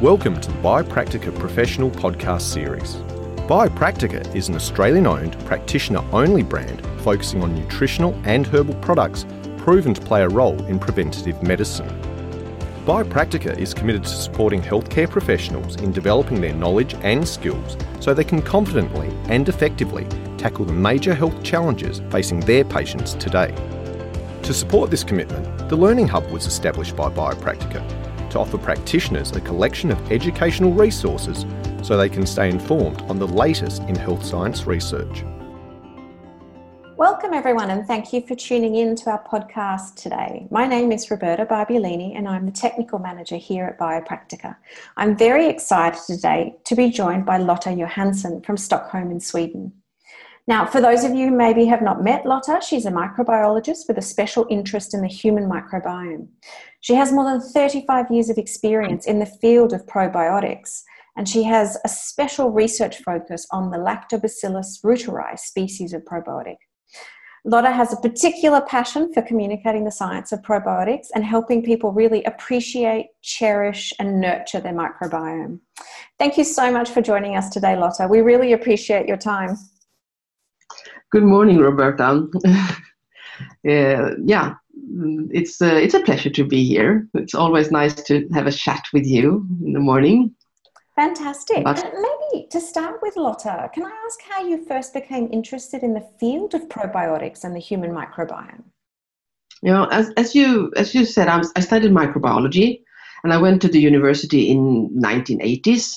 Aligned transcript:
Welcome 0.00 0.40
to 0.40 0.50
the 0.50 0.56
Biopractica 0.60 1.38
Professional 1.38 1.90
Podcast 1.90 2.40
Series. 2.40 2.94
Biopractica 3.46 4.34
is 4.34 4.48
an 4.48 4.54
Australian 4.54 5.06
owned, 5.06 5.38
practitioner 5.44 6.02
only 6.10 6.42
brand 6.42 6.80
focusing 7.02 7.42
on 7.42 7.54
nutritional 7.54 8.18
and 8.24 8.46
herbal 8.46 8.76
products 8.76 9.26
proven 9.58 9.92
to 9.92 10.00
play 10.00 10.22
a 10.22 10.28
role 10.30 10.58
in 10.64 10.78
preventative 10.78 11.42
medicine. 11.42 11.86
Biopractica 12.86 13.58
is 13.58 13.74
committed 13.74 14.04
to 14.04 14.08
supporting 14.08 14.62
healthcare 14.62 15.08
professionals 15.08 15.76
in 15.82 15.92
developing 15.92 16.40
their 16.40 16.54
knowledge 16.54 16.94
and 17.02 17.28
skills 17.28 17.76
so 18.00 18.14
they 18.14 18.24
can 18.24 18.40
confidently 18.40 19.14
and 19.24 19.50
effectively 19.50 20.06
tackle 20.38 20.64
the 20.64 20.72
major 20.72 21.14
health 21.14 21.42
challenges 21.42 22.00
facing 22.08 22.40
their 22.40 22.64
patients 22.64 23.12
today. 23.12 23.54
To 24.44 24.54
support 24.54 24.90
this 24.90 25.04
commitment, 25.04 25.68
the 25.68 25.76
Learning 25.76 26.08
Hub 26.08 26.24
was 26.30 26.46
established 26.46 26.96
by 26.96 27.10
Biopractica 27.10 28.09
to 28.30 28.38
offer 28.38 28.58
practitioners 28.58 29.30
a 29.32 29.40
collection 29.40 29.90
of 29.90 30.12
educational 30.12 30.72
resources 30.72 31.44
so 31.82 31.96
they 31.96 32.08
can 32.08 32.26
stay 32.26 32.48
informed 32.48 33.02
on 33.02 33.18
the 33.18 33.26
latest 33.26 33.82
in 33.82 33.94
health 33.94 34.24
science 34.24 34.66
research. 34.66 35.24
Welcome, 36.96 37.32
everyone, 37.32 37.70
and 37.70 37.86
thank 37.86 38.12
you 38.12 38.20
for 38.20 38.34
tuning 38.34 38.76
in 38.76 38.94
to 38.96 39.10
our 39.10 39.24
podcast 39.24 39.94
today. 39.94 40.46
My 40.50 40.66
name 40.66 40.92
is 40.92 41.10
Roberta 41.10 41.46
Barbiolini, 41.46 42.14
and 42.14 42.28
I'm 42.28 42.44
the 42.44 42.52
technical 42.52 42.98
manager 42.98 43.36
here 43.36 43.64
at 43.64 43.78
Biopractica. 43.78 44.54
I'm 44.98 45.16
very 45.16 45.48
excited 45.48 45.98
today 46.06 46.56
to 46.64 46.74
be 46.74 46.90
joined 46.90 47.24
by 47.24 47.38
Lotta 47.38 47.72
Johansson 47.72 48.42
from 48.42 48.58
Stockholm 48.58 49.10
in 49.10 49.18
Sweden. 49.18 49.72
Now, 50.46 50.66
for 50.66 50.80
those 50.80 51.04
of 51.04 51.14
you 51.14 51.28
who 51.28 51.36
maybe 51.36 51.64
have 51.66 51.80
not 51.80 52.04
met 52.04 52.26
Lotta, 52.26 52.60
she's 52.60 52.84
a 52.84 52.90
microbiologist 52.90 53.88
with 53.88 53.96
a 53.96 54.02
special 54.02 54.46
interest 54.50 54.92
in 54.92 55.00
the 55.00 55.08
human 55.08 55.48
microbiome. 55.48 56.26
She 56.80 56.94
has 56.94 57.12
more 57.12 57.24
than 57.24 57.40
35 57.40 58.10
years 58.10 58.30
of 58.30 58.38
experience 58.38 59.06
in 59.06 59.18
the 59.18 59.26
field 59.26 59.72
of 59.72 59.86
probiotics, 59.86 60.82
and 61.16 61.28
she 61.28 61.42
has 61.44 61.76
a 61.84 61.88
special 61.88 62.50
research 62.50 63.02
focus 63.02 63.46
on 63.50 63.70
the 63.70 63.76
Lactobacillus 63.76 64.82
reuteri 64.82 65.38
species 65.38 65.92
of 65.92 66.02
probiotic. 66.04 66.56
Lotta 67.44 67.70
has 67.72 67.92
a 67.92 67.96
particular 67.96 68.60
passion 68.60 69.12
for 69.12 69.22
communicating 69.22 69.84
the 69.84 69.90
science 69.90 70.30
of 70.30 70.42
probiotics 70.42 71.06
and 71.14 71.24
helping 71.24 71.62
people 71.62 71.90
really 71.90 72.22
appreciate, 72.24 73.06
cherish, 73.22 73.94
and 73.98 74.20
nurture 74.20 74.60
their 74.60 74.74
microbiome. 74.74 75.58
Thank 76.18 76.36
you 76.36 76.44
so 76.44 76.70
much 76.70 76.90
for 76.90 77.00
joining 77.00 77.36
us 77.36 77.48
today, 77.48 77.76
Lotta. 77.76 78.08
We 78.08 78.20
really 78.20 78.52
appreciate 78.52 79.06
your 79.06 79.16
time. 79.16 79.56
Good 81.10 81.24
morning, 81.24 81.58
Roberta. 81.58 82.26
uh, 82.44 84.10
yeah, 84.24 84.54
it's 85.32 85.60
uh, 85.60 85.74
it's 85.74 85.94
a 85.94 86.00
pleasure 86.00 86.30
to 86.30 86.44
be 86.44 86.64
here. 86.64 87.08
It's 87.14 87.34
always 87.34 87.70
nice 87.70 87.94
to 88.04 88.28
have 88.32 88.46
a 88.46 88.52
chat 88.52 88.84
with 88.92 89.06
you 89.06 89.46
in 89.64 89.72
the 89.72 89.80
morning. 89.80 90.34
Fantastic. 90.96 91.64
But, 91.64 91.82
maybe 91.94 92.46
to 92.50 92.60
start 92.60 93.00
with, 93.00 93.16
Lotta, 93.16 93.70
can 93.72 93.84
I 93.84 93.92
ask 94.06 94.20
how 94.28 94.46
you 94.46 94.64
first 94.66 94.92
became 94.92 95.30
interested 95.32 95.82
in 95.82 95.94
the 95.94 96.06
field 96.18 96.54
of 96.54 96.68
probiotics 96.68 97.44
and 97.44 97.54
the 97.54 97.60
human 97.60 97.90
microbiome? 97.90 98.64
You 99.62 99.72
know, 99.72 99.84
as, 99.86 100.10
as 100.16 100.34
you 100.34 100.72
as 100.76 100.94
you 100.94 101.04
said, 101.04 101.28
I, 101.28 101.42
I 101.56 101.60
studied 101.60 101.92
microbiology, 101.92 102.82
and 103.24 103.32
I 103.32 103.38
went 103.38 103.62
to 103.62 103.68
the 103.68 103.80
university 103.80 104.50
in 104.50 104.90
1980s, 104.90 105.96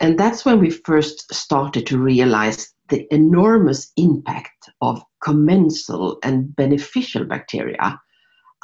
and 0.00 0.18
that's 0.18 0.44
when 0.44 0.60
we 0.60 0.70
first 0.70 1.32
started 1.32 1.86
to 1.86 1.98
realize 1.98 2.72
the 2.88 3.06
enormous 3.14 3.92
impact 3.96 4.70
of 4.80 5.02
commensal 5.22 6.18
and 6.22 6.54
beneficial 6.54 7.24
bacteria. 7.24 8.00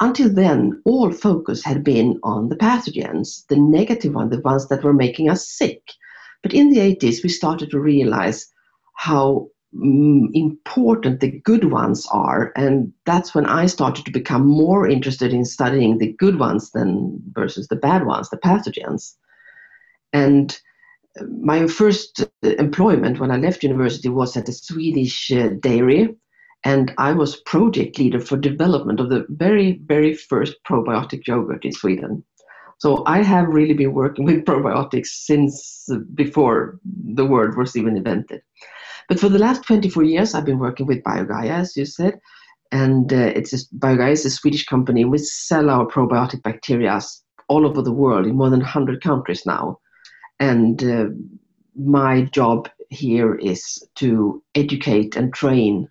Until 0.01 0.33
then, 0.33 0.81
all 0.83 1.11
focus 1.11 1.63
had 1.63 1.83
been 1.83 2.19
on 2.23 2.49
the 2.49 2.55
pathogens, 2.55 3.45
the 3.47 3.55
negative 3.55 4.15
ones, 4.15 4.31
the 4.31 4.41
ones 4.41 4.67
that 4.69 4.83
were 4.83 4.93
making 4.93 5.29
us 5.29 5.47
sick. 5.47 5.91
But 6.41 6.55
in 6.55 6.71
the 6.71 6.79
80s, 6.79 7.21
we 7.23 7.29
started 7.29 7.69
to 7.69 7.79
realize 7.79 8.51
how 8.97 9.49
mm, 9.75 10.27
important 10.33 11.19
the 11.19 11.39
good 11.45 11.71
ones 11.71 12.07
are. 12.11 12.51
And 12.55 12.91
that's 13.05 13.35
when 13.35 13.45
I 13.45 13.67
started 13.67 14.05
to 14.05 14.11
become 14.11 14.47
more 14.47 14.89
interested 14.89 15.33
in 15.33 15.45
studying 15.45 15.99
the 15.99 16.13
good 16.13 16.39
ones 16.39 16.71
than 16.71 17.21
versus 17.33 17.67
the 17.67 17.75
bad 17.75 18.07
ones, 18.07 18.31
the 18.31 18.37
pathogens. 18.37 19.13
And 20.13 20.59
my 21.29 21.67
first 21.67 22.25
employment 22.41 23.19
when 23.19 23.29
I 23.29 23.37
left 23.37 23.61
university 23.61 24.09
was 24.09 24.35
at 24.35 24.49
a 24.49 24.53
Swedish 24.53 25.31
uh, 25.31 25.49
dairy, 25.59 26.15
and 26.63 26.93
I 26.97 27.13
was 27.13 27.41
project 27.41 27.97
leader 27.97 28.19
for 28.19 28.37
development 28.37 28.99
of 28.99 29.09
the 29.09 29.25
very, 29.29 29.81
very 29.85 30.13
first 30.13 30.55
probiotic 30.67 31.27
yogurt 31.27 31.65
in 31.65 31.71
Sweden. 31.71 32.23
So 32.77 33.03
I 33.05 33.21
have 33.23 33.47
really 33.47 33.73
been 33.73 33.93
working 33.93 34.25
with 34.29 34.45
probiotics 34.45 35.07
since 35.07 35.87
before 36.13 36.79
the 36.85 37.25
word 37.25 37.57
was 37.57 37.75
even 37.75 37.97
invented. 37.97 38.41
But 39.09 39.19
for 39.19 39.29
the 39.29 39.39
last 39.39 39.63
24 39.63 40.03
years, 40.03 40.33
I've 40.33 40.45
been 40.45 40.59
working 40.59 40.85
with 40.85 41.03
BioGaia, 41.03 41.49
as 41.49 41.75
you 41.75 41.85
said, 41.85 42.19
and 42.71 43.11
uh, 43.11 43.33
it's 43.35 43.53
a, 43.53 43.57
BioGaia 43.75 44.11
is 44.11 44.25
a 44.25 44.29
Swedish 44.29 44.65
company. 44.65 45.03
We 45.03 45.17
sell 45.17 45.69
our 45.69 45.85
probiotic 45.85 46.43
bacteria 46.43 47.01
all 47.49 47.65
over 47.65 47.81
the 47.81 47.91
world 47.91 48.25
in 48.25 48.35
more 48.35 48.49
than 48.49 48.61
100 48.61 49.03
countries 49.03 49.45
now 49.45 49.79
and 50.41 50.83
uh, 50.83 51.05
my 51.75 52.23
job 52.23 52.67
here 52.89 53.35
is 53.35 53.87
to 53.95 54.43
educate 54.55 55.15
and 55.15 55.33
train 55.33 55.87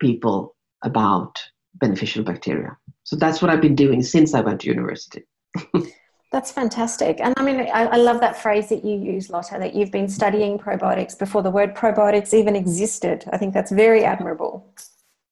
people 0.00 0.56
about 0.82 1.42
beneficial 1.74 2.22
bacteria. 2.22 2.76
So 3.04 3.16
that's 3.16 3.42
what 3.42 3.50
I've 3.50 3.60
been 3.60 3.74
doing 3.74 4.02
since 4.02 4.34
I 4.34 4.40
went 4.40 4.60
to 4.62 4.68
university. 4.68 5.24
That's 6.32 6.50
fantastic. 6.50 7.20
And 7.20 7.32
I 7.36 7.44
mean, 7.44 7.60
I, 7.60 7.84
I, 7.84 7.96
love 7.96 8.18
that 8.18 8.36
phrase 8.36 8.68
that 8.70 8.84
you 8.84 8.98
use, 8.98 9.30
Lotta, 9.30 9.56
that 9.60 9.72
you've 9.72 9.92
been 9.92 10.08
studying 10.08 10.58
probiotics 10.58 11.16
before 11.16 11.42
the 11.42 11.50
word 11.50 11.76
probiotics 11.76 12.34
even 12.34 12.56
existed. 12.56 13.24
I 13.32 13.38
think 13.38 13.54
that's 13.54 13.70
very 13.70 14.02
admirable. 14.02 14.74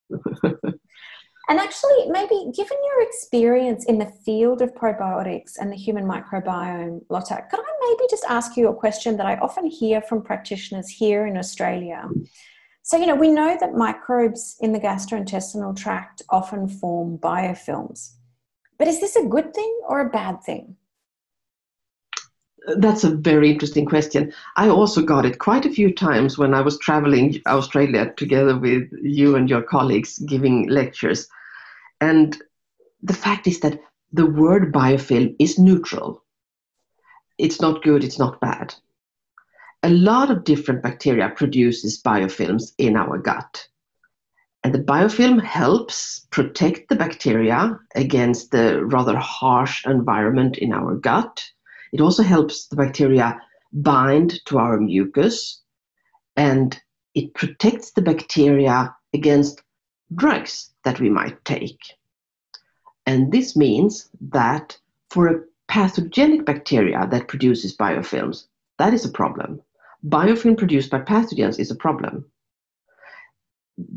And 1.49 1.59
actually, 1.59 2.09
maybe 2.09 2.51
given 2.55 2.79
your 2.83 3.03
experience 3.03 3.85
in 3.87 3.99
the 3.99 4.11
field 4.25 4.63
of 4.63 4.75
probiotics 4.75 5.59
and 5.61 5.73
the 5.73 5.77
human 5.77 6.07
microbiome, 6.07 7.01
Lotta, 7.11 7.45
could 7.51 7.61
I 7.61 7.73
maybe 7.81 8.09
just 8.09 8.25
ask 8.29 8.57
you 8.57 8.69
a 8.69 8.75
question 8.75 9.17
that 9.17 9.27
I 9.27 9.37
often 9.37 9.67
hear 9.67 10.01
from 10.01 10.23
practitioners 10.23 10.89
here 10.89 11.27
in 11.27 11.37
Australia? 11.37 12.09
So, 12.93 12.99
you 12.99 13.07
know, 13.07 13.15
we 13.15 13.31
know 13.31 13.57
that 13.59 13.73
microbes 13.73 14.59
in 14.61 14.73
the 14.73 14.79
gastrointestinal 14.79 15.75
tract 15.75 16.21
often 16.29 16.69
form 16.69 17.17
biofilms. 17.17 18.11
But 18.79 18.87
is 18.87 19.01
this 19.01 19.17
a 19.17 19.25
good 19.25 19.55
thing 19.55 19.81
or 19.89 20.01
a 20.01 20.11
bad 20.11 20.43
thing? 20.43 20.77
Uh, 22.69 22.75
that's 22.77 23.03
a 23.03 23.17
very 23.17 23.51
interesting 23.51 23.87
question. 23.87 24.31
I 24.57 24.69
also 24.69 25.01
got 25.01 25.25
it 25.25 25.39
quite 25.39 25.65
a 25.65 25.71
few 25.71 25.91
times 25.95 26.37
when 26.37 26.53
I 26.53 26.61
was 26.61 26.79
traveling 26.81 27.41
Australia 27.47 28.13
together 28.19 28.59
with 28.59 28.91
you 29.01 29.37
and 29.37 29.49
your 29.49 29.63
colleagues 29.63 30.19
giving 30.19 30.69
lectures. 30.69 31.29
And 32.03 32.37
the 33.03 33.15
fact 33.15 33.47
is 33.47 33.61
that 33.61 33.81
the 34.13 34.27
word 34.27 34.71
biofilm 34.71 35.35
is 35.39 35.59
neutral. 35.59 36.23
It's 37.39 37.59
not 37.59 37.83
good, 37.83 38.05
it's 38.05 38.19
not 38.19 38.39
bad. 38.43 38.75
A 39.85 39.91
lot 39.91 40.31
of 40.31 40.45
different 40.45 40.83
bacteria 40.83 41.29
produces 41.31 42.01
biofilms 42.01 42.73
in 42.79 42.97
our 42.97 43.19
gut. 43.19 43.67
And 44.63 44.73
the 44.73 44.79
biofilm 44.79 45.43
helps 45.43 46.21
protect 46.31 46.89
the 46.89 46.95
bacteria 46.95 47.79
against 47.97 48.53
the 48.53 48.85
rather 48.85 49.17
harsh 49.17 49.85
environment 49.85 50.57
in 50.57 50.73
our 50.73 50.95
gut. 50.95 51.43
It 51.93 52.01
also 52.01 52.23
helps 52.23 52.69
the 52.69 52.77
bacteria 52.77 53.41
bind 53.73 54.45
to 54.47 54.59
our 54.59 54.79
mucus 54.79 55.61
and 56.37 56.81
it 57.15 57.35
protects 57.35 57.91
the 57.91 58.03
bacteria 58.03 58.95
against 59.13 59.63
drugs 60.15 60.71
that 60.85 61.01
we 61.01 61.11
might 61.11 61.45
take. 61.45 61.81
And 63.05 63.33
this 63.33 63.57
means 63.57 64.09
that 64.31 64.79
for 65.11 65.27
a 65.27 65.43
pathogenic 65.67 66.45
bacteria 66.45 67.09
that 67.11 67.29
produces 67.29 67.77
biofilms, 67.77 68.47
that 68.79 68.95
is 68.95 69.05
a 69.05 69.11
problem. 69.11 69.61
Biofilm 70.05 70.59
produced 70.59 70.91
by 70.91 71.01
pathogens 71.01 71.59
is 71.59 71.71
a 71.71 71.77
problem. 71.77 72.25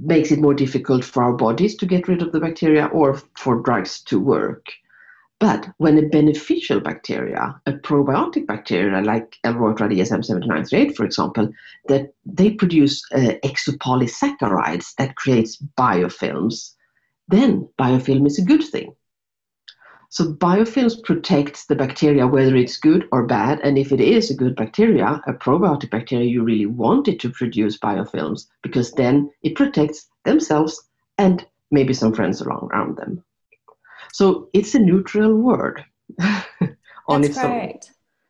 Makes 0.02 0.31
it 0.31 0.40
more 0.40 0.54
difficult 0.54 1.04
for 1.04 1.24
our 1.24 1.34
bodies 1.34 1.75
to 1.78 1.86
get 1.86 2.07
rid 2.07 2.22
of 2.22 2.31
the 2.31 2.40
bacteria 2.40 2.86
or 2.86 3.22
for 3.38 3.62
drugs 3.62 4.02
to 4.04 4.19
work. 4.19 4.66
But 5.40 5.69
when 5.78 5.98
a 5.98 6.07
beneficial 6.07 6.80
bacteria, 6.80 7.60
a 7.66 7.74
probiotic 7.74 8.48
bacteria 8.48 9.02
like 9.02 9.36
L. 9.44 9.56
reuteri 9.56 9.98
DSM-7938, 9.98 10.96
for 10.96 11.04
example, 11.04 11.50
that 11.88 12.13
they 12.25 12.51
produce 12.51 13.04
uh, 13.12 13.34
exopolysaccharides 13.44 14.96
that 14.98 15.16
creates 15.16 15.62
biofilms, 15.78 16.72
then 17.28 17.68
biofilm 17.78 18.25
is 18.25 18.40
a 18.40 18.46
good 18.46 18.63
thing. 18.63 18.96
So 20.10 20.34
biofilms 20.34 21.04
protects 21.04 21.66
the 21.66 21.75
bacteria 21.75 22.28
whether 22.28 22.56
it's 22.56 22.78
good 22.78 23.07
or 23.12 23.25
bad, 23.25 23.60
and 23.63 23.78
if 23.78 23.92
it 23.92 24.00
is 24.00 24.30
a 24.30 24.36
good 24.36 24.56
bacteria, 24.56 25.22
a 25.28 25.34
probiotic 25.34 25.90
bacteria, 25.90 26.25
you 26.25 26.44
really 26.44 26.66
want 26.66 27.07
it 27.07 27.19
to 27.22 27.30
produce 27.30 27.78
biofilms 27.78 28.48
because 28.62 28.92
then 28.94 29.31
it 29.44 29.56
protects 29.56 30.10
themselves 30.24 30.88
and 31.18 31.46
maybe 31.72 31.94
some 31.94 32.13
friends 32.13 32.42
around, 32.42 32.72
around 32.72 32.98
them. 32.98 33.24
So 34.13 34.50
it's 34.54 34.75
a 34.75 34.80
neutral 34.80 35.36
word 35.36 35.84
on 37.08 37.22
That's 37.22 37.28
its 37.28 37.38
own. 37.38 37.80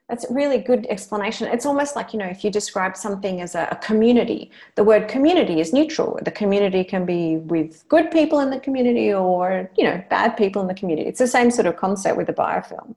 That's 0.10 0.30
a 0.30 0.34
really 0.34 0.60
good 0.60 0.86
explanation. 0.88 1.48
It's 1.48 1.66
almost 1.66 1.96
like, 1.96 2.13
you 2.13 2.19
know, 2.19 2.28
if 2.28 2.44
you 2.44 2.52
describe 2.52 2.96
something 2.96 3.42
as 3.42 3.56
a, 3.56 3.68
a, 3.72 3.75
community, 3.78 4.52
the 4.75 4.84
word 4.84 5.07
community 5.07 5.60
is 5.60 5.74
neutral. 5.74 6.19
The 6.24 6.30
community 6.30 6.84
can 6.84 7.06
be 7.07 7.38
with 7.38 7.88
good 7.88 8.12
people 8.12 8.40
in 8.40 8.52
the 8.52 8.60
community 8.60 9.12
or, 9.12 9.69
you 9.75 9.84
know, 9.84 10.04
bad 10.12 10.38
people 10.38 10.62
in 10.62 10.68
the 10.68 10.75
community. 10.75 11.10
It's 11.10 11.18
the 11.18 11.28
same 11.28 11.50
sort 11.50 11.66
of 11.66 11.78
concept 11.78 12.18
with 12.18 12.28
the 12.28 12.34
biofilm. 12.34 12.94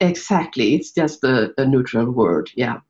Exactly. 0.00 0.74
It's 0.74 0.90
just 0.90 1.24
a, 1.24 1.54
a 1.56 1.64
neutral 1.64 2.10
word. 2.10 2.50
Yeah. 2.54 2.80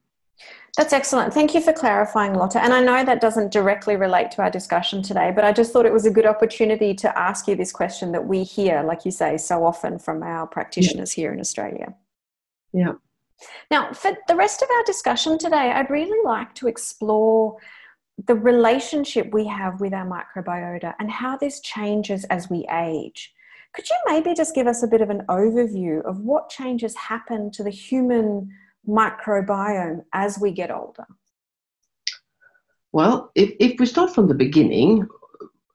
That's 0.77 0.93
excellent. 0.93 1.33
Thank 1.33 1.55
you 1.55 1.63
for 1.63 1.73
clarifying, 1.73 2.35
Lotta. 2.35 2.63
And 2.63 2.73
I 2.73 2.83
know 2.83 3.03
that 3.03 3.21
doesn't 3.21 3.51
directly 3.51 3.97
relate 3.97 4.31
to 4.33 4.43
our 4.43 4.51
discussion 4.51 5.03
today, 5.03 5.33
but 5.35 5.45
I 5.45 5.53
just 5.53 5.73
thought 5.73 5.87
it 5.87 5.93
was 5.93 6.05
a 6.05 6.11
good 6.11 6.27
opportunity 6.27 6.95
to 6.95 7.19
ask 7.19 7.49
you 7.49 7.55
this 7.55 7.73
question 7.73 8.13
that 8.13 8.27
we 8.27 8.43
hear, 8.43 8.83
like 8.83 9.05
you 9.05 9.11
say, 9.11 9.39
so 9.39 9.65
often 9.65 9.99
from 9.99 10.23
our 10.23 10.47
practitioners 10.47 11.17
yeah. 11.17 11.23
here 11.23 11.33
in 11.33 11.41
Australia. 11.41 11.95
Yeah. 12.75 12.95
Now, 13.71 13.93
for 13.93 14.13
the 14.29 14.37
rest 14.37 14.63
of 14.63 14.69
our 14.71 14.85
discussion 14.85 15.39
today, 15.39 15.73
I'd 15.73 15.91
really 15.91 16.23
like 16.25 16.55
to 16.57 16.69
explore 16.69 17.57
the 18.27 18.35
relationship 18.35 19.33
we 19.33 19.47
have 19.47 19.81
with 19.81 19.93
our 19.93 20.07
microbiota 20.07 20.95
and 20.99 21.11
how 21.11 21.37
this 21.37 21.61
changes 21.61 22.25
as 22.25 22.49
we 22.49 22.67
age. 22.73 23.33
Could 23.75 23.89
you 23.91 23.97
maybe 24.07 24.35
just 24.35 24.55
give 24.55 24.67
us 24.67 24.83
a 24.83 24.87
bit 24.87 25.03
of 25.03 25.11
an 25.11 25.23
overview 25.29 26.03
of 26.05 26.21
what 26.21 26.49
changes 26.49 26.97
happen 26.97 27.51
to 27.51 27.63
the 27.63 27.71
human 27.71 28.51
microbiome 28.89 30.03
as 30.15 30.39
we 30.39 30.51
get 30.51 30.71
older? 30.71 31.07
Well, 32.93 33.31
if, 33.35 33.53
if 33.61 33.79
we 33.79 33.85
start 33.85 34.15
from 34.15 34.29
the 34.29 34.35
beginning, 34.35 35.07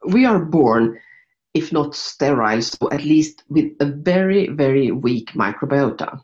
we 0.07 0.25
are 0.25 0.39
born, 0.39 0.99
if 1.53 1.71
not 1.71 1.93
sterile, 1.93 2.63
so 2.63 2.89
at 2.91 3.03
least 3.03 3.43
with 3.49 3.71
a 3.79 3.85
very, 3.85 4.47
very 4.47 4.89
weak 4.89 5.33
microbiota. 5.33 6.19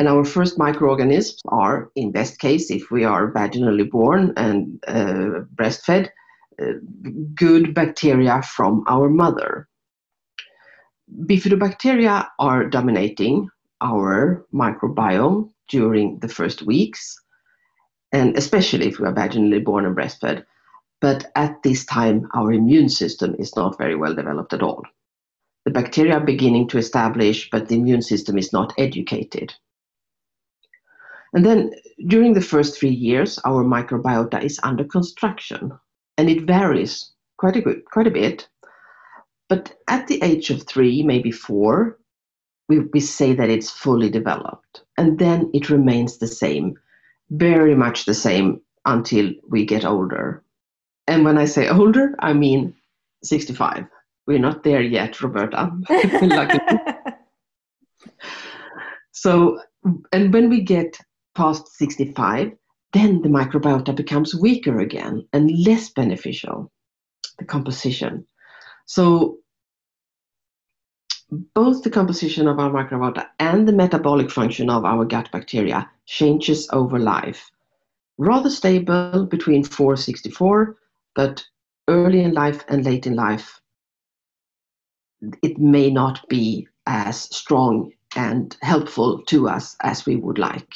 And 0.00 0.08
our 0.08 0.24
first 0.24 0.56
microorganisms 0.56 1.42
are, 1.48 1.90
in 1.94 2.10
best 2.10 2.38
case, 2.38 2.70
if 2.70 2.90
we 2.90 3.04
are 3.04 3.30
vaginally 3.30 3.88
born 3.88 4.32
and 4.34 4.82
uh, 4.88 5.44
breastfed, 5.54 6.08
uh, 6.58 6.72
good 7.34 7.74
bacteria 7.74 8.40
from 8.40 8.82
our 8.88 9.10
mother. 9.10 9.68
Bifidobacteria 11.26 12.28
are 12.38 12.64
dominating 12.64 13.50
our 13.82 14.46
microbiome 14.54 15.50
during 15.68 16.18
the 16.20 16.28
first 16.28 16.62
weeks, 16.62 17.20
and 18.10 18.38
especially 18.38 18.86
if 18.86 18.98
we 18.98 19.06
are 19.06 19.12
vaginally 19.12 19.62
born 19.62 19.84
and 19.84 19.94
breastfed. 19.94 20.44
But 21.02 21.30
at 21.36 21.62
this 21.62 21.84
time, 21.84 22.26
our 22.34 22.54
immune 22.54 22.88
system 22.88 23.36
is 23.38 23.54
not 23.54 23.76
very 23.76 23.96
well 23.96 24.14
developed 24.14 24.54
at 24.54 24.62
all. 24.62 24.82
The 25.66 25.72
bacteria 25.72 26.14
are 26.14 26.24
beginning 26.24 26.68
to 26.68 26.78
establish, 26.78 27.50
but 27.50 27.68
the 27.68 27.74
immune 27.74 28.00
system 28.00 28.38
is 28.38 28.50
not 28.50 28.72
educated. 28.78 29.52
And 31.32 31.44
then 31.44 31.72
during 32.06 32.32
the 32.32 32.40
first 32.40 32.78
three 32.78 32.90
years, 32.90 33.38
our 33.44 33.64
microbiota 33.64 34.42
is 34.42 34.58
under 34.62 34.84
construction 34.84 35.72
and 36.18 36.28
it 36.28 36.42
varies 36.42 37.12
quite 37.38 37.56
a, 37.56 37.60
good, 37.60 37.84
quite 37.84 38.06
a 38.06 38.10
bit. 38.10 38.48
But 39.48 39.76
at 39.88 40.06
the 40.06 40.22
age 40.22 40.50
of 40.50 40.62
three, 40.64 41.02
maybe 41.02 41.30
four, 41.30 41.98
we, 42.68 42.80
we 42.92 43.00
say 43.00 43.32
that 43.34 43.50
it's 43.50 43.70
fully 43.70 44.10
developed. 44.10 44.82
And 44.96 45.18
then 45.18 45.50
it 45.54 45.70
remains 45.70 46.18
the 46.18 46.26
same, 46.26 46.74
very 47.30 47.74
much 47.74 48.04
the 48.04 48.14
same 48.14 48.60
until 48.84 49.32
we 49.48 49.64
get 49.64 49.84
older. 49.84 50.44
And 51.06 51.24
when 51.24 51.38
I 51.38 51.44
say 51.44 51.68
older, 51.68 52.14
I 52.20 52.32
mean 52.32 52.74
65. 53.24 53.86
We're 54.26 54.38
not 54.38 54.62
there 54.62 54.82
yet, 54.82 55.20
Roberta. 55.20 55.72
so, 59.12 59.60
and 60.12 60.32
when 60.32 60.48
we 60.48 60.60
get 60.60 60.98
past 61.34 61.68
65, 61.76 62.52
then 62.92 63.22
the 63.22 63.28
microbiota 63.28 63.94
becomes 63.94 64.34
weaker 64.34 64.80
again 64.80 65.26
and 65.32 65.64
less 65.64 65.90
beneficial, 65.90 66.70
the 67.38 67.44
composition. 67.44 68.26
So 68.86 69.38
both 71.54 71.82
the 71.82 71.90
composition 71.90 72.48
of 72.48 72.58
our 72.58 72.70
microbiota 72.70 73.26
and 73.38 73.68
the 73.68 73.72
metabolic 73.72 74.30
function 74.30 74.68
of 74.68 74.84
our 74.84 75.04
gut 75.04 75.30
bacteria 75.30 75.88
changes 76.06 76.68
over 76.72 76.98
life. 76.98 77.50
Rather 78.18 78.50
stable 78.50 79.26
between 79.26 79.62
464, 79.62 80.76
but 81.14 81.44
early 81.88 82.20
in 82.20 82.34
life 82.34 82.64
and 82.68 82.84
late 82.84 83.06
in 83.06 83.14
life, 83.14 83.60
it 85.42 85.58
may 85.58 85.90
not 85.90 86.28
be 86.28 86.66
as 86.86 87.22
strong 87.34 87.92
and 88.16 88.56
helpful 88.62 89.22
to 89.26 89.48
us 89.48 89.76
as 89.82 90.06
we 90.06 90.16
would 90.16 90.38
like. 90.38 90.72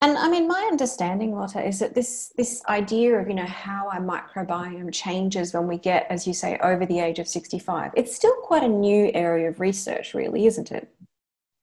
And 0.00 0.16
I 0.16 0.28
mean, 0.28 0.46
my 0.46 0.68
understanding, 0.70 1.34
Lotta, 1.34 1.66
is 1.66 1.80
that 1.80 1.94
this 1.94 2.32
this 2.36 2.62
idea 2.68 3.18
of 3.18 3.28
you 3.28 3.34
know 3.34 3.46
how 3.46 3.88
our 3.88 4.00
microbiome 4.00 4.92
changes 4.92 5.52
when 5.52 5.66
we 5.66 5.76
get, 5.76 6.06
as 6.08 6.26
you 6.26 6.32
say, 6.32 6.56
over 6.62 6.86
the 6.86 7.00
age 7.00 7.18
of 7.18 7.26
sixty 7.26 7.58
five. 7.58 7.90
It's 7.96 8.14
still 8.14 8.34
quite 8.42 8.62
a 8.62 8.68
new 8.68 9.10
area 9.12 9.48
of 9.48 9.58
research, 9.58 10.14
really, 10.14 10.46
isn't 10.46 10.70
it? 10.70 10.88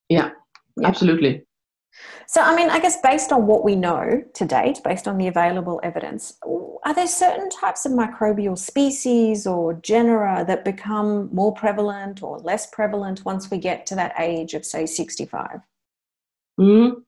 Yeah, 0.10 0.32
yeah, 0.76 0.88
absolutely. 0.88 1.46
So, 2.28 2.42
I 2.42 2.56
mean, 2.56 2.70
I 2.70 2.80
guess 2.80 3.00
based 3.02 3.32
on 3.32 3.48
what 3.48 3.64
we 3.64 3.76
know 3.76 4.24
to 4.34 4.46
date, 4.46 4.82
based 4.84 5.08
on 5.08 5.18
the 5.18 5.28
available 5.28 5.80
evidence, 5.84 6.38
are 6.84 6.94
there 6.94 7.08
certain 7.08 7.50
types 7.50 7.86
of 7.86 7.94
microbial 7.94 8.58
species 8.58 9.48
or 9.48 9.76
genera 9.76 10.44
that 10.46 10.66
become 10.66 11.30
more 11.34 11.54
prevalent 11.54 12.22
or 12.22 12.40
less 12.40 12.68
prevalent 12.68 13.24
once 13.24 13.50
we 13.50 13.58
get 13.58 13.86
to 13.88 13.96
that 13.96 14.14
age 14.20 14.54
of, 14.54 14.66
say, 14.66 14.86
65? 14.86 15.62
Mm, 16.60 17.04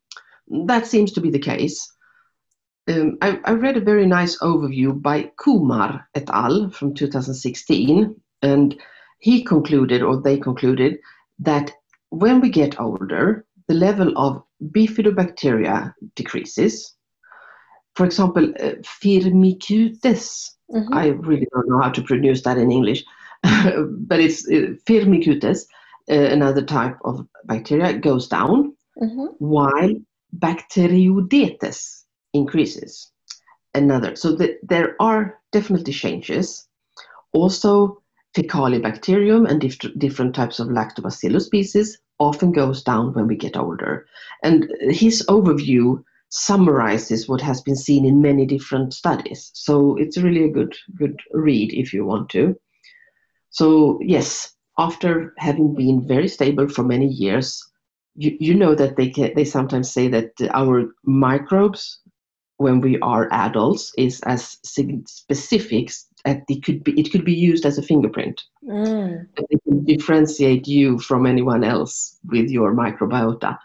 that 0.49 0.87
seems 0.87 1.11
to 1.13 1.21
be 1.21 1.29
the 1.29 1.39
case. 1.39 1.91
Um, 2.89 3.17
I, 3.21 3.39
I, 3.43 3.51
read 3.51 3.75
a 3.75 3.81
very 3.81 4.05
nice 4.05 4.37
overview 4.37 5.01
by 5.01 5.31
Kumar 5.37 6.07
et 6.15 6.29
al. 6.29 6.69
from 6.69 6.93
2016, 6.93 8.15
and 8.41 8.81
he 9.19 9.43
concluded, 9.43 10.01
or 10.01 10.21
they 10.21 10.37
concluded, 10.37 10.99
that 11.39 11.71
when 12.09 12.39
we 12.39 12.49
get 12.49 12.79
older, 12.79 13.45
the 13.67 13.73
level 13.73 14.17
of 14.17 14.41
bifidobacteria 14.63 15.93
decreases. 16.15 16.95
For 17.95 18.05
example, 18.05 18.53
uh, 18.59 18.75
Firmicutes, 19.01 20.51
mm-hmm. 20.71 20.93
I 20.93 21.07
really 21.07 21.47
don't 21.53 21.67
know 21.67 21.81
how 21.81 21.89
to 21.89 22.01
pronounce 22.01 22.41
that 22.43 22.57
in 22.57 22.71
English, 22.71 23.03
but 23.43 24.19
it's 24.19 24.47
uh, 24.47 24.75
Firmicutes, 24.85 25.65
uh, 26.09 26.13
another 26.13 26.61
type 26.61 26.97
of 27.03 27.27
bacteria, 27.45 27.97
goes 27.97 28.29
down, 28.29 28.75
mm-hmm. 29.01 29.25
while 29.39 29.93
Bacteroidetes 30.35 32.03
increases. 32.33 33.11
Another, 33.73 34.15
so 34.15 34.33
the, 34.33 34.57
there 34.63 34.95
are 34.99 35.39
definitely 35.51 35.93
changes. 35.93 36.67
Also, 37.33 38.01
Faecalibacterium 38.35 39.49
and 39.49 39.61
dif- 39.61 39.97
different 39.97 40.35
types 40.35 40.59
of 40.59 40.67
lactobacillus 40.67 41.43
species 41.43 41.99
often 42.19 42.51
goes 42.51 42.83
down 42.83 43.13
when 43.13 43.27
we 43.27 43.35
get 43.35 43.57
older. 43.57 44.05
And 44.43 44.71
his 44.89 45.25
overview 45.27 46.03
summarizes 46.29 47.27
what 47.27 47.41
has 47.41 47.61
been 47.61 47.75
seen 47.75 48.05
in 48.05 48.21
many 48.21 48.45
different 48.45 48.93
studies. 48.93 49.51
So 49.53 49.95
it's 49.97 50.17
really 50.17 50.43
a 50.43 50.51
good 50.51 50.75
good 50.95 51.19
read 51.31 51.73
if 51.73 51.93
you 51.93 52.05
want 52.05 52.29
to. 52.31 52.55
So 53.49 53.99
yes, 54.01 54.53
after 54.77 55.33
having 55.37 55.73
been 55.73 56.07
very 56.07 56.27
stable 56.27 56.67
for 56.67 56.83
many 56.83 57.07
years, 57.07 57.63
you, 58.17 58.35
you 58.39 58.53
know 58.53 58.75
that 58.75 58.97
they 58.97 59.09
can, 59.09 59.31
they 59.35 59.45
sometimes 59.45 59.91
say 59.91 60.07
that 60.09 60.31
our 60.53 60.93
microbes 61.03 61.99
when 62.57 62.81
we 62.81 62.99
are 62.99 63.31
adults 63.31 63.93
is 63.97 64.19
as 64.21 64.57
specific 64.63 65.91
that 66.25 66.41
it 66.49 66.63
could 66.63 66.83
be 66.83 66.99
it 66.99 67.11
could 67.11 67.23
be 67.23 67.33
used 67.33 67.65
as 67.65 67.77
a 67.77 67.83
fingerprint. 67.83 68.41
Mm. 68.67 69.27
It 69.37 69.61
can 69.63 69.85
differentiate 69.85 70.67
you 70.67 70.99
from 70.99 71.25
anyone 71.25 71.63
else 71.63 72.17
with 72.25 72.49
your 72.49 72.73
microbiota. 72.73 73.57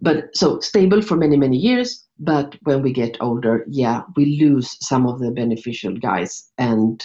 But 0.00 0.36
so 0.36 0.60
stable 0.60 1.00
for 1.00 1.16
many 1.16 1.36
many 1.36 1.56
years, 1.56 2.04
but 2.18 2.56
when 2.62 2.82
we 2.82 2.92
get 2.92 3.16
older, 3.20 3.64
yeah, 3.68 4.02
we 4.16 4.38
lose 4.38 4.76
some 4.86 5.06
of 5.06 5.18
the 5.18 5.30
beneficial 5.30 5.96
guys, 5.96 6.50
and 6.58 7.02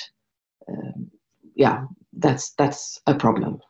um, 0.68 1.10
yeah, 1.56 1.86
that's 2.14 2.52
that's 2.58 3.00
a 3.08 3.16
problem. 3.16 3.62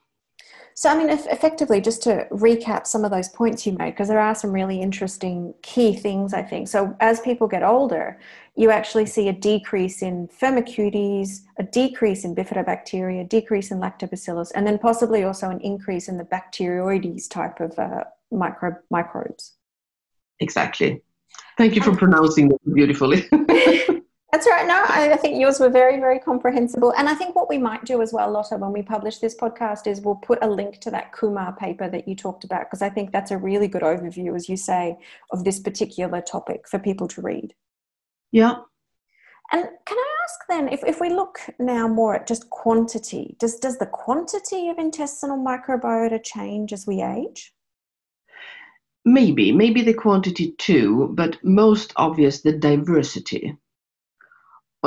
So, 0.77 0.91
I 0.91 0.95
mean, 0.95 1.09
effectively, 1.09 1.81
just 1.81 2.03
to 2.03 2.27
recap 2.29 2.85
some 2.85 3.03
of 3.03 3.09
those 3.09 3.29
points 3.29 3.65
you 3.65 3.71
made, 3.71 3.93
because 3.93 4.09
there 4.09 4.19
are 4.19 4.35
some 4.35 4.51
really 4.51 4.79
interesting 4.79 5.55
key 5.63 5.95
things, 5.95 6.35
I 6.35 6.43
think. 6.43 6.67
So, 6.67 6.95
as 6.99 7.19
people 7.19 7.47
get 7.47 7.63
older, 7.63 8.19
you 8.55 8.69
actually 8.69 9.07
see 9.07 9.27
a 9.27 9.33
decrease 9.33 10.03
in 10.03 10.27
firmicutes, 10.27 11.39
a 11.57 11.63
decrease 11.63 12.23
in 12.23 12.35
bifidobacteria, 12.35 13.21
a 13.21 13.23
decrease 13.23 13.71
in 13.71 13.79
lactobacillus, 13.79 14.51
and 14.53 14.67
then 14.67 14.77
possibly 14.77 15.23
also 15.23 15.49
an 15.49 15.59
increase 15.61 16.07
in 16.07 16.19
the 16.19 16.25
bacteroides 16.25 17.27
type 17.27 17.59
of 17.59 17.79
uh, 17.79 18.03
micro- 18.31 18.77
microbes. 18.91 19.53
Exactly. 20.41 21.01
Thank 21.57 21.75
you 21.75 21.81
for 21.81 21.95
pronouncing 21.95 22.49
that 22.49 22.75
beautifully. 22.75 23.27
That's 24.31 24.45
right. 24.45 24.67
No, 24.67 24.83
I 24.89 25.15
think 25.15 25.39
yours 25.39 25.57
were 25.57 25.69
very, 25.69 26.01
very 26.01 26.19
comprehensible. 26.19 26.93
And 26.97 27.07
I 27.07 27.15
think 27.15 27.33
what 27.33 27.47
we 27.47 27.57
might 27.57 27.85
do 27.85 28.01
as 28.01 28.11
well, 28.11 28.29
Lotta, 28.29 28.57
when 28.57 28.73
we 28.73 28.81
publish 28.81 29.19
this 29.19 29.35
podcast, 29.35 29.87
is 29.87 30.01
we'll 30.01 30.15
put 30.15 30.39
a 30.41 30.49
link 30.49 30.79
to 30.81 30.91
that 30.91 31.13
Kumar 31.13 31.55
paper 31.55 31.89
that 31.89 32.09
you 32.09 32.15
talked 32.15 32.43
about, 32.43 32.65
because 32.65 32.81
I 32.81 32.89
think 32.89 33.13
that's 33.13 33.31
a 33.31 33.37
really 33.37 33.69
good 33.69 33.83
overview, 33.83 34.35
as 34.35 34.49
you 34.49 34.57
say, 34.57 34.97
of 35.31 35.45
this 35.45 35.61
particular 35.61 36.19
topic 36.19 36.67
for 36.67 36.77
people 36.77 37.07
to 37.07 37.21
read. 37.21 37.53
Yeah. 38.33 38.55
And 39.53 39.63
can 39.85 39.97
I 39.97 40.15
ask 40.25 40.39
then, 40.49 40.67
if, 40.67 40.83
if 40.83 40.99
we 40.99 41.09
look 41.09 41.39
now 41.57 41.87
more 41.87 42.15
at 42.15 42.27
just 42.27 42.49
quantity, 42.49 43.37
does, 43.39 43.57
does 43.59 43.77
the 43.77 43.85
quantity 43.85 44.67
of 44.67 44.77
intestinal 44.77 45.37
microbiota 45.37 46.21
change 46.21 46.73
as 46.73 46.85
we 46.85 47.01
age? 47.01 47.53
Maybe, 49.05 49.53
maybe 49.53 49.83
the 49.83 49.93
quantity 49.93 50.51
too, 50.57 51.13
but 51.13 51.41
most 51.45 51.93
obvious 51.95 52.41
the 52.41 52.51
diversity 52.51 53.55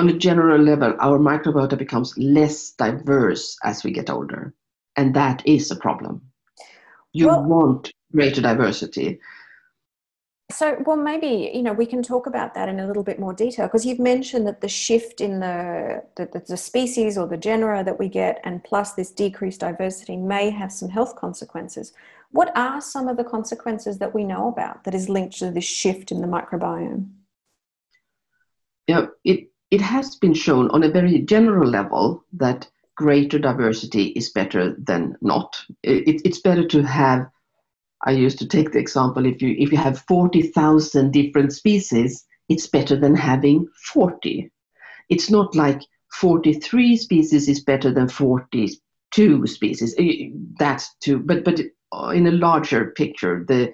on 0.00 0.08
a 0.08 0.14
general 0.14 0.58
level, 0.58 0.96
our 0.98 1.18
microbiota 1.18 1.76
becomes 1.76 2.16
less 2.16 2.70
diverse 2.70 3.56
as 3.62 3.84
we 3.84 3.92
get 3.92 4.08
older. 4.08 4.54
And 4.96 5.14
that 5.14 5.46
is 5.46 5.70
a 5.70 5.76
problem. 5.76 6.22
You 7.12 7.26
well, 7.26 7.44
want 7.44 7.92
greater 8.10 8.40
diversity. 8.40 9.20
So, 10.50 10.82
well, 10.86 10.96
maybe, 10.96 11.52
you 11.54 11.62
know, 11.62 11.74
we 11.74 11.84
can 11.84 12.02
talk 12.02 12.26
about 12.26 12.54
that 12.54 12.68
in 12.68 12.80
a 12.80 12.86
little 12.86 13.02
bit 13.02 13.20
more 13.20 13.34
detail 13.34 13.66
because 13.66 13.84
you've 13.84 14.00
mentioned 14.00 14.46
that 14.46 14.62
the 14.62 14.68
shift 14.68 15.20
in 15.20 15.38
the, 15.40 16.02
the, 16.16 16.42
the 16.48 16.56
species 16.56 17.18
or 17.18 17.28
the 17.28 17.36
genera 17.36 17.84
that 17.84 17.98
we 17.98 18.08
get, 18.08 18.40
and 18.42 18.64
plus 18.64 18.94
this 18.94 19.10
decreased 19.10 19.60
diversity, 19.60 20.16
may 20.16 20.48
have 20.48 20.72
some 20.72 20.88
health 20.88 21.14
consequences. 21.14 21.92
What 22.30 22.56
are 22.56 22.80
some 22.80 23.06
of 23.06 23.18
the 23.18 23.24
consequences 23.24 23.98
that 23.98 24.14
we 24.14 24.24
know 24.24 24.48
about 24.48 24.84
that 24.84 24.94
is 24.94 25.10
linked 25.10 25.36
to 25.40 25.50
this 25.50 25.64
shift 25.64 26.10
in 26.10 26.22
the 26.22 26.26
microbiome? 26.26 27.10
Yeah, 28.86 29.06
it, 29.24 29.50
it 29.70 29.80
has 29.80 30.16
been 30.16 30.34
shown 30.34 30.68
on 30.70 30.82
a 30.82 30.90
very 30.90 31.20
general 31.20 31.68
level 31.68 32.24
that 32.32 32.68
greater 32.96 33.38
diversity 33.38 34.06
is 34.08 34.30
better 34.30 34.74
than 34.78 35.16
not. 35.22 35.56
It, 35.82 36.20
it's 36.24 36.40
better 36.40 36.66
to 36.68 36.82
have. 36.82 37.26
I 38.04 38.12
used 38.12 38.38
to 38.40 38.48
take 38.48 38.72
the 38.72 38.78
example: 38.78 39.26
if 39.26 39.40
you 39.42 39.54
if 39.58 39.72
you 39.72 39.78
have 39.78 40.02
forty 40.08 40.42
thousand 40.42 41.12
different 41.12 41.52
species, 41.52 42.26
it's 42.48 42.66
better 42.66 42.96
than 42.96 43.14
having 43.14 43.68
forty. 43.92 44.50
It's 45.08 45.30
not 45.30 45.54
like 45.54 45.82
forty-three 46.12 46.96
species 46.96 47.48
is 47.48 47.62
better 47.62 47.92
than 47.92 48.08
forty-two 48.08 49.46
species. 49.46 49.94
That's 50.58 50.94
too. 50.96 51.20
But 51.20 51.44
but 51.44 51.60
in 52.14 52.26
a 52.26 52.32
larger 52.32 52.90
picture, 52.90 53.44
the 53.46 53.72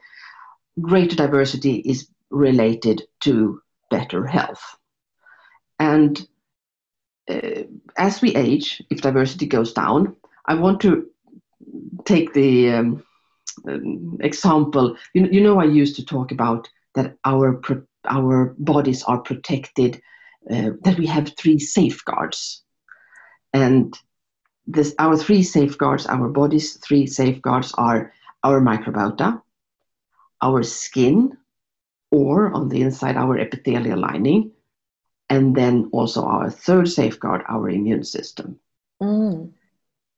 greater 0.81 1.17
diversity 1.17 1.77
is 1.77 2.09
related 2.31 3.03
to 3.21 3.61
better 3.91 4.27
health. 4.27 4.77
And 5.79 6.27
uh, 7.29 7.63
as 7.97 8.23
we 8.23 8.35
age, 8.35 8.83
if 8.91 9.01
diversity 9.01 9.47
goes 9.47 9.73
down, 9.73 10.17
I 10.47 10.55
want 10.55 10.81
to 10.83 11.07
take 12.05 12.33
the 12.33 12.71
um, 12.71 13.05
um, 13.69 14.19
example. 14.21 14.97
You, 15.15 15.27
you 15.27 15.41
know, 15.41 15.61
I 15.61 15.65
used 15.65 15.97
to 15.97 16.05
talk 16.05 16.33
about 16.33 16.69
that 16.95 17.17
our 17.25 17.61
our 18.09 18.55
bodies 18.59 19.03
are 19.03 19.19
protected, 19.19 20.01
uh, 20.51 20.71
that 20.83 20.99
we 20.99 21.07
have 21.07 21.35
three 21.37 21.59
safeguards, 21.59 22.63
and 23.53 23.99
this 24.67 24.95
our 24.99 25.17
three 25.17 25.43
safeguards, 25.43 26.07
our 26.07 26.29
body's 26.29 26.77
three 26.77 27.07
safeguards 27.07 27.75
are 27.77 28.13
our 28.45 28.61
microbiota, 28.61 29.43
our 30.43 30.63
skin, 30.63 31.37
or 32.11 32.53
on 32.53 32.69
the 32.69 32.83
inside 32.83 33.17
our 33.17 33.39
epithelial 33.39 33.99
lining, 33.99 34.53
and 35.29 35.55
then 35.57 35.89
also 35.93 36.25
our 36.25 36.51
third 36.51 36.89
safeguard, 36.89 37.43
our 37.49 37.69
immune 37.69 38.05
system. 38.05 38.59
Mm. 39.03 39.53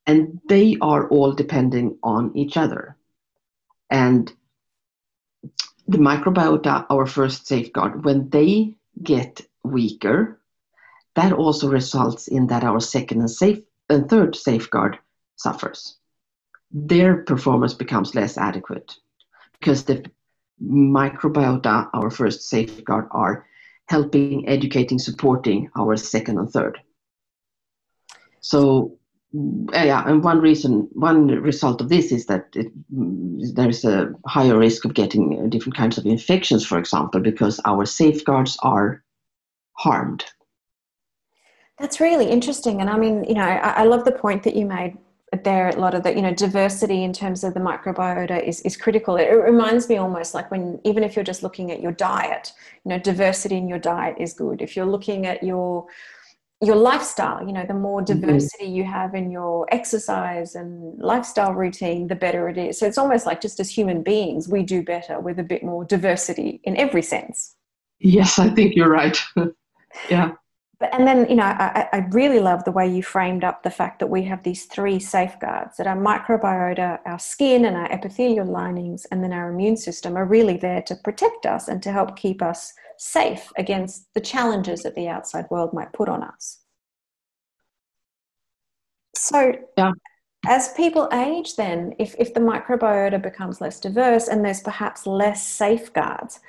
And 0.07 0.41
they 0.49 0.77
are 0.81 1.09
all 1.09 1.33
depending 1.33 1.99
on 2.03 2.37
each 2.37 2.57
other. 2.57 2.97
And 3.91 4.33
the 5.87 5.99
microbiota, 5.99 6.87
our 6.91 7.07
first 7.07 7.47
safeguard, 7.47 8.05
when 8.05 8.29
they 8.29 8.75
get 9.03 9.41
weaker, 9.65 10.39
that 11.15 11.33
also 11.33 11.69
results 11.69 12.29
in 12.29 12.47
that 12.49 12.65
our 12.65 12.81
second 12.81 13.21
and 13.21 13.31
safe 13.31 13.61
and 13.89 14.09
third 14.09 14.37
safeguard 14.37 14.99
suffers. 15.37 15.97
Their 16.71 17.23
performance 17.25 17.73
becomes 17.73 18.15
less 18.15 18.37
adequate 18.37 18.95
because 19.59 19.85
the 19.85 20.05
microbiota, 20.63 21.89
our 21.95 22.11
first 22.11 22.43
safeguard, 22.43 23.09
are 23.11 23.47
helping, 23.89 24.49
educating, 24.49 24.99
supporting 24.99 25.71
our 25.77 25.97
second 25.97 26.39
and 26.39 26.51
third. 26.51 26.79
So 28.41 28.99
mm, 29.35 29.69
yeah, 29.73 30.05
and 30.07 30.23
one 30.23 30.41
reason, 30.41 30.89
one 30.93 31.27
result 31.27 31.81
of 31.81 31.89
this 31.89 32.13
is 32.13 32.27
that 32.27 32.49
it, 32.55 32.69
mm, 32.95 33.55
there's 33.55 33.85
a 33.85 34.13
higher 34.27 34.59
risk 34.59 34.85
of 34.85 34.95
getting 34.95 35.41
uh, 35.41 35.47
different 35.49 35.77
kinds 35.77 35.99
of 35.99 36.07
infections, 36.07 36.67
for 36.67 36.79
example, 36.79 37.21
because 37.21 37.61
our 37.65 37.87
safeguards 37.87 38.57
are 38.63 39.03
harmed. 39.73 40.25
That's 41.79 42.01
really 42.01 42.29
interesting, 42.29 42.81
and 42.81 42.91
I 42.91 42.99
mean, 42.99 43.25
you 43.25 43.35
know, 43.35 43.43
I, 43.43 43.83
I 43.83 43.85
love 43.85 44.05
the 44.05 44.13
point 44.13 44.43
that 44.43 44.57
you 44.57 44.67
made 44.67 44.99
there 45.45 45.69
a 45.69 45.77
lot 45.77 45.95
of 45.95 46.03
the 46.03 46.15
you 46.15 46.23
know 46.23 46.33
diversity 46.33 47.05
in 47.05 47.13
terms 47.13 47.45
of 47.45 47.55
the 47.55 47.61
microbiota 47.61 48.43
is, 48.43 48.61
is 48.63 48.77
critical. 48.77 49.17
It, 49.17 49.29
reminds 49.29 49.89
me 49.89 49.97
almost 49.97 50.35
like 50.35 50.51
when 50.51 50.81
even 50.85 51.05
if 51.05 51.17
you're 51.17 51.25
just 51.25 51.43
looking 51.43 51.71
at 51.71 51.81
your 51.81 51.93
diet 51.93 52.53
you 52.85 52.91
know 52.91 52.99
diversity 52.99 53.57
in 53.57 53.69
your 53.69 53.79
diet 53.79 54.17
is 54.19 54.33
good. 54.33 54.63
If 54.63 54.77
you're 54.77 54.87
looking 54.87 55.27
at 55.27 55.43
your 55.43 55.87
your 56.61 56.77
lifestyle 56.77 57.47
you 57.47 57.53
know 57.53 57.65
the 57.67 57.75
more 57.75 58.01
mm-hmm. 58.01 58.21
diversity 58.21 58.65
mm-hmm. 58.65 58.75
you 58.75 58.85
have 58.85 59.15
in 59.15 59.31
your 59.31 59.67
exercise 59.71 60.55
and 60.55 60.99
lifestyle 60.99 61.53
routine 61.53 62.09
the 62.09 62.17
better 62.17 62.49
it 62.49 62.57
is. 62.57 62.79
So 62.79 62.87
it's 62.87 62.99
almost 62.99 63.27
like 63.27 63.41
just 63.41 63.61
as 63.61 63.71
human 63.71 64.03
beings 64.03 64.49
we 64.49 64.63
do 64.63 64.83
better 64.83 65.21
with 65.21 65.39
a 65.39 65.45
bit 65.45 65.63
more 65.63 65.85
diversity 65.85 66.61
in 66.65 66.77
every 66.77 67.03
sense. 67.03 67.55
Yes 68.01 68.39
i 68.39 68.49
think 68.49 68.75
you're 68.75 68.91
right. 68.91 69.19
Yeah 70.11 70.33
but 70.81 70.95
and 70.95 71.07
then 71.07 71.29
you 71.29 71.37
know 71.37 71.45
I, 71.45 71.89
I 71.93 71.99
really 72.11 72.41
love 72.41 72.65
the 72.65 72.73
way 72.73 72.87
you 72.89 73.03
framed 73.03 73.45
up 73.45 73.63
the 73.63 73.71
fact 73.71 73.99
that 74.01 74.07
we 74.07 74.23
have 74.25 74.43
these 74.43 74.65
three 74.67 74.99
safeguards 74.99 75.77
that 75.77 75.87
our 75.87 75.97
microbiota 75.97 77.01
our 77.05 77.19
skin 77.19 77.65
and 77.65 77.77
our 77.77 77.91
epithelial 77.91 78.47
linings 78.47 79.05
and 79.07 79.23
then 79.23 79.33
our 79.33 79.51
immune 79.51 79.77
system 79.77 80.17
are 80.17 80.25
really 80.25 80.57
there 80.57 80.83
to 80.83 80.95
protect 80.97 81.47
us 81.47 81.69
and 81.69 81.83
to 81.83 81.93
help 81.93 82.17
keep 82.17 82.43
us 82.43 82.73
safe 82.99 83.53
against 83.57 84.13
the 84.15 84.21
challenges 84.21 84.83
that 84.83 84.95
the 84.95 85.09
outside 85.09 85.47
world 85.51 85.73
might 85.73 85.93
put 85.93 86.09
on 86.09 86.23
us 86.23 86.61
so 89.15 89.53
yeah. 89.77 89.93
as 90.47 90.73
people 90.75 91.09
age 91.13 91.57
then 91.57 91.93
if, 91.99 92.15
if 92.19 92.35
the 92.35 92.41
microbiota 92.41 93.21
becomes 93.21 93.61
less 93.61 93.81
diverse 93.81 94.29
and 94.29 94.45
there's 94.45 94.61
perhaps 94.61 95.07
less 95.07 95.47
safeguards 95.47 96.41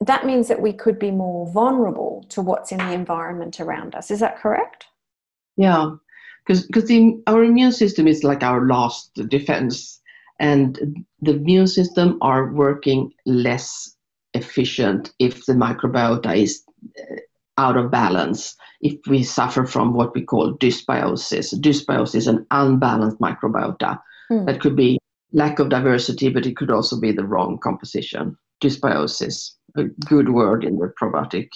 that 0.00 0.24
means 0.24 0.48
that 0.48 0.62
we 0.62 0.72
could 0.72 0.98
be 0.98 1.10
more 1.10 1.50
vulnerable 1.52 2.24
to 2.30 2.40
what's 2.40 2.70
in 2.70 2.78
the 2.78 2.92
environment 2.92 3.60
around 3.60 3.94
us. 3.94 4.10
Is 4.10 4.20
that 4.20 4.38
correct? 4.38 4.86
Yeah, 5.56 5.96
because 6.46 6.68
our 7.26 7.42
immune 7.42 7.72
system 7.72 8.06
is 8.06 8.22
like 8.22 8.42
our 8.42 8.66
last 8.66 9.12
defense, 9.28 10.00
and 10.38 11.04
the 11.20 11.32
immune 11.32 11.66
system 11.66 12.16
are 12.20 12.52
working 12.52 13.12
less 13.26 13.96
efficient 14.34 15.12
if 15.18 15.46
the 15.46 15.54
microbiota 15.54 16.36
is 16.36 16.62
uh, 17.00 17.16
out 17.56 17.76
of 17.76 17.90
balance. 17.90 18.54
If 18.80 18.94
we 19.08 19.24
suffer 19.24 19.66
from 19.66 19.94
what 19.94 20.14
we 20.14 20.22
call 20.22 20.56
dysbiosis, 20.58 21.52
dysbiosis 21.60 22.14
is 22.14 22.26
an 22.28 22.46
unbalanced 22.52 23.18
microbiota. 23.18 23.98
Mm. 24.30 24.46
That 24.46 24.60
could 24.60 24.76
be 24.76 25.00
lack 25.32 25.58
of 25.58 25.70
diversity, 25.70 26.28
but 26.28 26.46
it 26.46 26.56
could 26.56 26.70
also 26.70 27.00
be 27.00 27.10
the 27.10 27.26
wrong 27.26 27.58
composition. 27.58 28.38
Dysbiosis 28.62 29.52
a 29.76 29.84
good 29.84 30.28
word 30.30 30.64
in 30.64 30.78
the 30.78 30.92
probiotic 31.00 31.48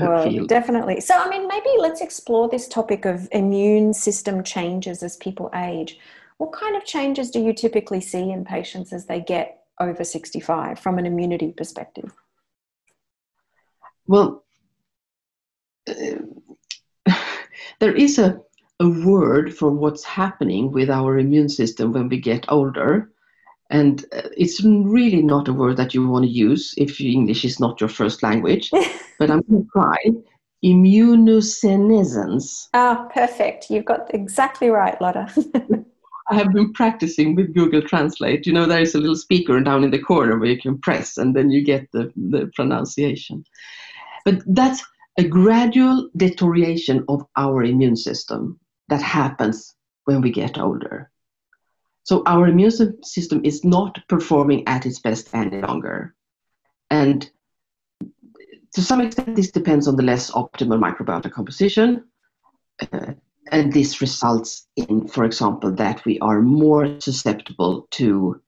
well, 0.00 0.24
field. 0.24 0.48
Definitely. 0.48 1.00
So, 1.00 1.16
I 1.16 1.28
mean, 1.28 1.46
maybe 1.46 1.68
let's 1.78 2.00
explore 2.00 2.48
this 2.48 2.68
topic 2.68 3.04
of 3.04 3.28
immune 3.32 3.94
system 3.94 4.42
changes 4.42 5.02
as 5.02 5.16
people 5.16 5.50
age. 5.54 5.98
What 6.38 6.52
kind 6.52 6.76
of 6.76 6.84
changes 6.84 7.30
do 7.30 7.40
you 7.40 7.52
typically 7.52 8.00
see 8.00 8.30
in 8.30 8.44
patients 8.44 8.92
as 8.92 9.06
they 9.06 9.20
get 9.20 9.64
over 9.80 10.04
65 10.04 10.78
from 10.78 10.98
an 10.98 11.06
immunity 11.06 11.52
perspective? 11.52 12.12
Well, 14.06 14.44
uh, 15.88 15.94
there 17.80 17.94
is 17.94 18.18
a, 18.18 18.40
a 18.80 18.88
word 18.88 19.54
for 19.54 19.70
what's 19.70 20.04
happening 20.04 20.72
with 20.72 20.90
our 20.90 21.18
immune 21.18 21.48
system 21.48 21.92
when 21.92 22.08
we 22.08 22.20
get 22.20 22.46
older, 22.48 23.10
and 23.70 24.04
uh, 24.12 24.22
it's 24.36 24.62
really 24.62 25.22
not 25.22 25.48
a 25.48 25.52
word 25.52 25.76
that 25.76 25.94
you 25.94 26.06
want 26.06 26.24
to 26.24 26.30
use 26.30 26.74
if 26.76 27.00
English 27.00 27.44
is 27.44 27.60
not 27.60 27.80
your 27.80 27.88
first 27.88 28.22
language, 28.22 28.70
but 29.18 29.30
I'm 29.30 29.42
going 29.42 29.64
to 29.64 29.70
try. 29.72 29.96
Immunosenescence. 30.64 32.68
Ah, 32.74 33.04
oh, 33.04 33.08
perfect. 33.12 33.70
You've 33.70 33.84
got 33.84 34.12
exactly 34.14 34.70
right, 34.70 35.00
Lotta. 35.00 35.32
I 36.30 36.34
have 36.34 36.52
been 36.52 36.72
practicing 36.72 37.34
with 37.34 37.54
Google 37.54 37.80
Translate. 37.80 38.46
You 38.46 38.52
know, 38.52 38.66
there 38.66 38.80
is 38.80 38.94
a 38.94 38.98
little 38.98 39.16
speaker 39.16 39.58
down 39.60 39.82
in 39.82 39.90
the 39.90 39.98
corner 39.98 40.38
where 40.38 40.50
you 40.50 40.60
can 40.60 40.78
press 40.78 41.16
and 41.16 41.34
then 41.34 41.50
you 41.50 41.64
get 41.64 41.90
the, 41.92 42.12
the 42.16 42.50
pronunciation. 42.54 43.44
But 44.24 44.42
that's 44.46 44.84
a 45.18 45.24
gradual 45.24 46.10
deterioration 46.16 47.04
of 47.08 47.22
our 47.36 47.64
immune 47.64 47.96
system 47.96 48.60
that 48.88 49.00
happens 49.00 49.74
when 50.04 50.20
we 50.20 50.30
get 50.30 50.58
older. 50.58 51.10
So 52.08 52.22
our 52.24 52.48
immune 52.48 53.02
system 53.04 53.42
is 53.44 53.64
not 53.64 53.98
performing 54.08 54.66
at 54.66 54.86
its 54.86 54.98
best 54.98 55.28
any 55.34 55.60
longer. 55.60 56.14
And 56.88 57.30
to 58.72 58.80
some 58.80 59.02
extent, 59.02 59.36
this 59.36 59.50
depends 59.50 59.86
on 59.86 59.96
the 59.96 60.02
less 60.02 60.30
optimal 60.30 60.80
microbiota 60.80 61.30
composition. 61.30 62.04
Uh, 62.80 63.12
and 63.52 63.74
this 63.74 64.00
results 64.00 64.68
in, 64.76 65.06
for 65.06 65.24
example, 65.24 65.70
that 65.72 66.02
we 66.06 66.18
are 66.20 66.40
more 66.40 66.98
susceptible 66.98 67.86
to 67.90 68.40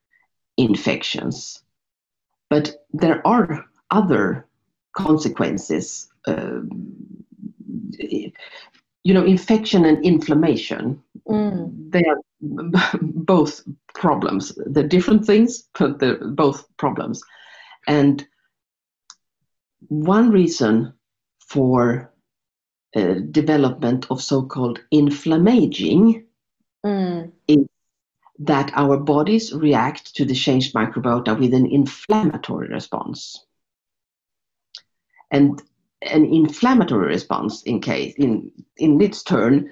infections. 0.57 1.63
But 2.49 2.83
there 2.95 3.21
are 3.27 3.67
other 3.91 4.47
consequences. 4.97 6.09
Uh, 6.27 6.61
you 9.03 9.13
know, 9.13 9.25
infection 9.27 9.85
and 9.85 10.03
inflammation, 10.03 11.03
mm. 11.29 11.91
they 11.91 12.05
are 12.05 12.21
both 13.01 13.63
problems. 13.95 14.53
They're 14.67 14.87
different 14.87 15.25
things, 15.25 15.69
but 15.79 15.99
they're 15.99 16.25
both 16.25 16.65
problems. 16.77 17.23
And 17.87 18.27
one 19.89 20.31
reason 20.31 20.95
for 21.49 22.13
uh, 22.97 23.15
development 23.31 24.07
of 24.11 24.23
so-called 24.23 24.81
inflammaging 24.91 26.27
mm. 26.85 27.33
is 27.47 27.67
that 28.39 28.73
our 28.75 28.97
bodies 28.97 29.53
react 29.53 30.15
to 30.17 30.25
the 30.25 30.35
changed 30.35 30.75
microbiota 30.75 31.39
with 31.39 31.53
an 31.55 31.67
inflammatory 31.67 32.69
response. 32.69 33.45
And 35.31 35.61
an 36.03 36.25
inflammatory 36.25 37.07
response 37.07 37.63
in 37.63 37.81
case 37.81 38.15
in 38.17 38.51
in 38.79 39.01
its 39.01 39.23
turn 39.23 39.71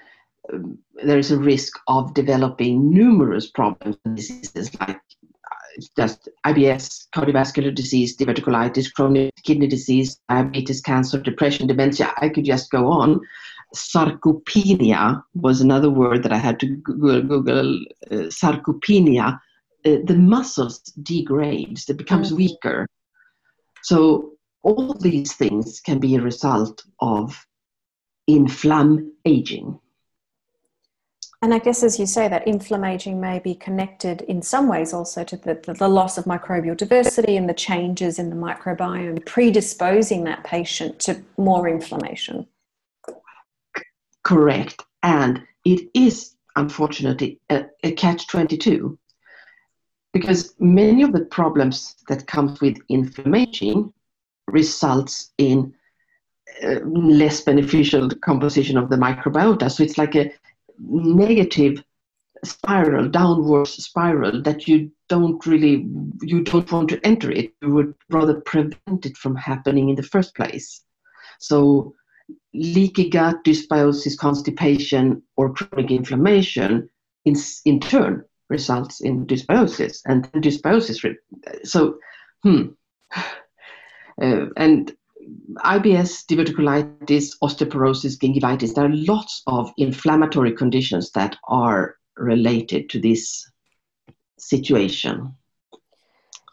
there 1.03 1.19
is 1.19 1.31
a 1.31 1.39
risk 1.39 1.79
of 1.87 2.15
developing 2.15 2.91
numerous 2.91 3.51
problems 3.51 3.97
and 4.05 4.17
diseases 4.17 4.75
like 4.81 4.97
uh, 4.97 5.83
just 5.97 6.29
IBS, 6.47 7.07
cardiovascular 7.15 7.75
disease, 7.75 8.17
diverticulitis, 8.17 8.93
chronic 8.93 9.35
kidney 9.45 9.67
disease, 9.67 10.21
diabetes, 10.29 10.81
cancer, 10.81 11.19
depression, 11.21 11.67
dementia. 11.67 12.13
I 12.19 12.29
could 12.29 12.45
just 12.45 12.71
go 12.71 12.87
on. 12.89 13.21
Sarcopenia 13.75 15.23
was 15.35 15.61
another 15.61 15.91
word 15.91 16.23
that 16.23 16.33
I 16.33 16.39
had 16.39 16.59
to 16.61 16.67
Google. 16.67 17.23
Google 17.23 17.79
uh, 18.11 18.31
sarcopenia. 18.31 19.39
Uh, 19.85 19.99
the 20.05 20.17
muscles 20.17 20.81
degrades; 21.03 21.89
it 21.89 21.97
becomes 21.99 22.33
mm. 22.33 22.37
weaker. 22.37 22.87
So 23.83 24.33
all 24.63 24.95
these 24.95 25.35
things 25.35 25.81
can 25.81 25.99
be 25.99 26.17
a 26.17 26.21
result 26.21 26.83
of 27.01 27.47
inflam 28.29 29.11
aging. 29.25 29.79
And 31.41 31.55
I 31.55 31.61
guess, 31.61 31.85
as 31.85 32.01
you 32.01 32.07
say, 32.07 32.27
that 32.27 32.49
inflammaging 32.49 33.21
may 33.21 33.39
be 33.39 33.55
connected 33.55 34.23
in 34.23 34.43
some 34.43 34.69
ways 34.69 34.93
also 34.93 35.23
to 35.23 35.37
the, 35.37 35.55
the, 35.65 35.75
the, 35.75 35.89
loss 35.89 36.19
of 36.19 36.25
microbial 36.25 36.77
diversity 36.77 37.37
and 37.37 37.49
the 37.49 37.55
changes 37.55 38.19
in 38.19 38.29
the 38.29 38.35
microbiome, 38.35 39.25
predisposing 39.25 40.25
that 40.25 40.43
patient 40.43 40.99
to 41.01 41.23
more 41.37 41.69
inflammation. 41.69 42.45
Correct. 44.25 44.83
And 45.05 45.43
it 45.65 45.89
is, 45.95 46.35
unfortunately, 46.57 47.39
a, 47.51 47.67
a 47.85 47.93
catch 47.93 48.27
22 48.27 48.99
because 50.13 50.55
many 50.59 51.03
of 51.03 51.13
the 51.13 51.25
problems 51.27 51.95
that 52.09 52.27
comes 52.27 52.61
with 52.61 52.79
inflammation 52.89 53.93
results 54.49 55.31
in 55.39 55.73
uh, 56.65 56.81
less 56.85 57.43
beneficial 57.43 58.11
composition 58.25 58.77
of 58.77 58.91
the 58.91 58.97
microbiota. 58.97 59.71
So 59.71 59.85
it's 59.85 59.99
like 59.99 60.17
a 60.17 60.33
negative 60.81 61.83
spiral, 62.45 63.09
downwards 63.09 63.73
spiral 63.83 64.43
that 64.43 64.69
you 64.69 64.91
don't 65.09 65.45
really, 65.47 65.87
you 66.23 66.43
don't 66.43 66.71
want 66.71 66.89
to 66.91 67.01
enter 67.05 67.31
it. 67.31 67.53
You 67.63 67.71
would 67.75 67.95
rather 68.11 68.41
prevent 68.41 69.07
it 69.07 69.17
from 69.17 69.37
happening 69.37 69.89
in 69.89 69.97
the 69.97 70.03
first 70.03 70.35
place. 70.35 70.83
So 71.39 71.95
leaky 72.55 73.11
gut, 73.11 73.45
dysbiosis, 73.45 74.17
constipation, 74.19 75.23
or 75.37 75.53
chronic 75.53 75.91
inflammation 75.91 76.89
in, 77.25 77.37
in 77.65 77.81
turn 77.81 78.25
results 78.49 79.01
in 79.01 79.27
dysbiosis 79.27 80.01
and 80.07 80.31
dysbiosis. 80.33 81.17
So, 81.65 81.99
hmm. 82.43 82.69
Uh, 84.21 84.47
and 84.57 84.97
IBS, 85.65 86.25
diverticulitis, 86.27 87.35
osteoporosis, 87.43 88.17
gingivitis, 88.19 88.75
there 88.75 88.85
are 88.87 88.95
lots 88.95 89.43
of 89.47 89.73
inflammatory 89.77 90.53
conditions 90.53 91.11
that 91.13 91.37
are 91.49 91.97
related 92.17 92.89
to 92.91 93.01
this 93.01 93.51
situation. 94.39 95.35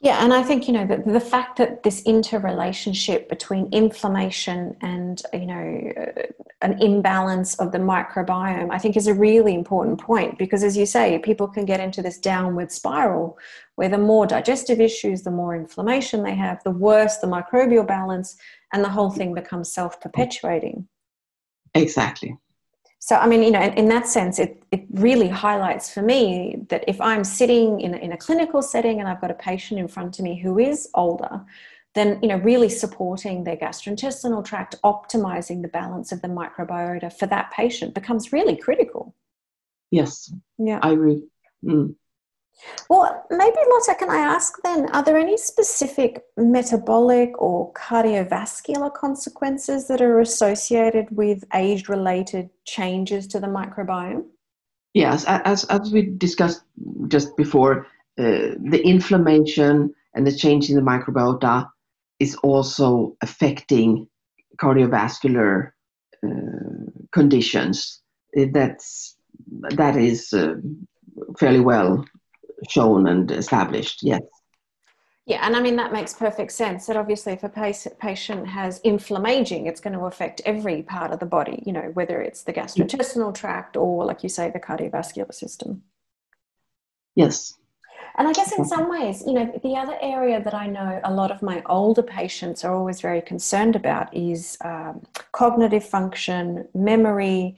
Yeah, 0.06 0.24
and 0.24 0.36
I 0.36 0.44
think 0.44 0.68
you 0.68 0.74
know 0.76 0.86
the, 0.86 0.98
the 0.98 1.20
fact 1.20 1.58
that 1.58 1.82
this 1.82 2.04
interrelationship 2.04 3.28
between 3.28 3.70
inflammation 3.72 4.78
and 4.82 5.20
you 5.34 5.48
know 5.48 5.91
uh, 5.98 6.22
an 6.62 6.80
imbalance 6.80 7.56
of 7.56 7.72
the 7.72 7.80
microbiome, 7.80 8.70
I 8.72 8.78
think, 8.78 8.98
is 8.98 9.08
a 9.08 9.15
really 9.15 9.56
important 9.56 10.00
point 10.00 10.38
because, 10.38 10.63
as 10.63 10.78
you 10.78 10.86
say, 10.86 11.18
people 11.18 11.48
can 11.48 11.65
get 11.65 11.80
into 11.80 12.04
this 12.04 12.20
downward 12.20 12.72
spiral 12.72 13.39
where 13.78 13.89
the 13.89 13.98
more 13.98 14.28
digestive 14.28 14.80
issues, 14.80 15.24
the 15.24 15.32
more 15.32 15.56
inflammation 15.56 16.22
they 16.22 16.36
have, 16.36 16.63
the 16.63 16.70
worse 16.70 17.18
the 17.18 17.26
microbial 17.26 17.88
balance, 17.88 18.38
and 18.74 18.84
the 18.84 18.89
whole 18.89 19.10
thing 19.10 19.34
becomes 19.34 19.74
self-perpetuating. 19.74 20.88
Exactly. 21.74 22.38
So, 23.06 23.15
I 23.18 23.28
mean, 23.28 23.44
you 23.44 23.52
know, 23.52 23.62
in, 23.62 23.74
in, 23.74 23.88
that 23.89 24.08
sense, 24.08 24.39
it, 24.39 24.63
it 24.72 24.84
really 24.89 25.28
highlights 25.28 25.94
for 25.94 26.02
me 26.02 26.65
that 26.70 26.84
if 26.88 27.00
I'm 27.00 27.24
sitting 27.24 27.80
in 27.80 27.94
a, 27.94 27.98
in 27.98 28.13
a 28.13 28.18
clinical 28.18 28.63
setting 28.63 29.00
and 29.00 29.08
I've 29.08 29.22
got 29.22 29.30
a 29.30 29.36
patient 29.36 29.80
in 29.80 29.88
front 29.88 30.18
of 30.18 30.26
me 30.26 30.39
who 30.39 30.58
is 30.58 30.89
older, 30.96 31.46
then, 31.94 32.18
you 32.24 32.28
know, 32.28 32.38
really 32.38 32.68
supporting 32.68 33.44
their 33.44 33.58
gastrointestinal 33.58 34.44
tract, 34.44 34.74
optimizing 34.84 35.62
the 35.62 35.68
balance 35.68 36.12
of 36.12 36.24
the 36.24 36.28
microbiota 36.28 37.13
for 37.13 37.28
that 37.28 37.52
patient 37.52 37.94
becomes 37.94 38.34
really 38.34 38.56
critical. 38.56 39.13
Yes. 39.91 40.34
Yeah. 40.58 40.80
I 40.82 40.94
agree. 40.94 41.28
Mm. 41.63 41.94
Well, 42.89 43.26
maybe 43.30 43.58
Lotta, 43.70 43.96
can 43.98 44.10
I 44.10 44.20
ask 44.20 44.62
then, 44.63 44.89
are 44.91 45.04
there 45.04 45.18
any 45.18 45.38
specific 45.38 46.24
metabolic 46.38 47.39
or 47.41 47.74
cardiovascular 47.74 48.94
consequences 48.94 49.88
that 49.88 50.02
are 50.02 50.20
associated 50.20 51.08
with 51.12 51.44
age 51.54 51.89
related 51.89 52.50
changes 52.65 53.28
to 53.28 53.39
the 53.39 53.48
microbiome? 53.48 54.26
Yes, 54.94 55.26
as, 55.28 55.65
as 55.65 55.91
we 55.91 56.13
discussed 56.18 56.63
just 57.08 57.36
before, 57.36 57.88
uh, 58.18 58.56
the 58.72 58.82
inflammation 58.84 59.94
and 60.13 60.26
the 60.26 60.36
change 60.36 60.70
in 60.70 60.76
the 60.76 60.82
microbiota 60.82 61.68
is 62.20 62.36
also 62.36 63.18
affecting 63.22 64.08
cardiovascular 64.58 65.72
uh, 66.26 66.30
conditions. 67.12 68.02
That's, 68.34 69.18
that 69.72 69.98
is 69.98 70.32
uh, 70.32 70.56
fairly 71.38 71.60
well 71.60 72.06
shown 72.70 73.08
and 73.08 73.32
established. 73.32 74.00
Yes. 74.04 74.22
Yeah, 75.28 75.39
and 75.41 75.56
I 75.56 75.60
mean 75.60 75.76
that 75.78 75.91
makes 75.91 76.13
perfect 76.13 76.52
sense. 76.52 76.86
That 76.86 76.98
obviously, 76.98 77.34
if 77.34 77.44
a 77.44 77.50
patient 78.00 78.48
has 78.48 78.80
inflammaging, 78.82 79.65
it's 79.65 79.82
going 79.82 79.98
to 79.98 80.06
affect 80.06 80.41
every 80.46 80.84
part 80.84 81.12
of 81.12 81.20
the 81.20 81.26
body. 81.26 81.63
You 81.65 81.74
know, 81.74 81.91
whether 81.96 82.22
it's 82.22 82.44
the 82.44 82.54
gastrointestinal 82.54 83.34
tract 83.34 83.76
or, 83.76 84.06
like 84.06 84.22
you 84.22 84.30
say, 84.30 84.52
the 84.52 84.60
cardiovascular 84.60 85.34
system. 85.34 85.82
Yes. 87.15 87.58
And 88.18 88.28
I 88.28 88.34
guess 88.34 88.58
in 88.58 88.65
some 88.65 88.89
ways, 88.89 89.24
you 89.26 89.34
know, 89.34 89.60
the 89.62 89.76
other 89.76 89.98
area 90.00 90.41
that 90.41 90.54
I 90.54 90.68
know 90.68 91.02
a 91.04 91.13
lot 91.13 91.32
of 91.32 91.41
my 91.41 91.62
older 91.65 92.04
patients 92.04 92.63
are 92.63 92.74
always 92.74 93.02
very 93.02 93.22
concerned 93.22 93.76
about 93.76 94.15
is 94.15 94.58
um, 94.63 95.02
cognitive 95.34 95.84
function, 95.84 96.68
memory, 96.74 97.58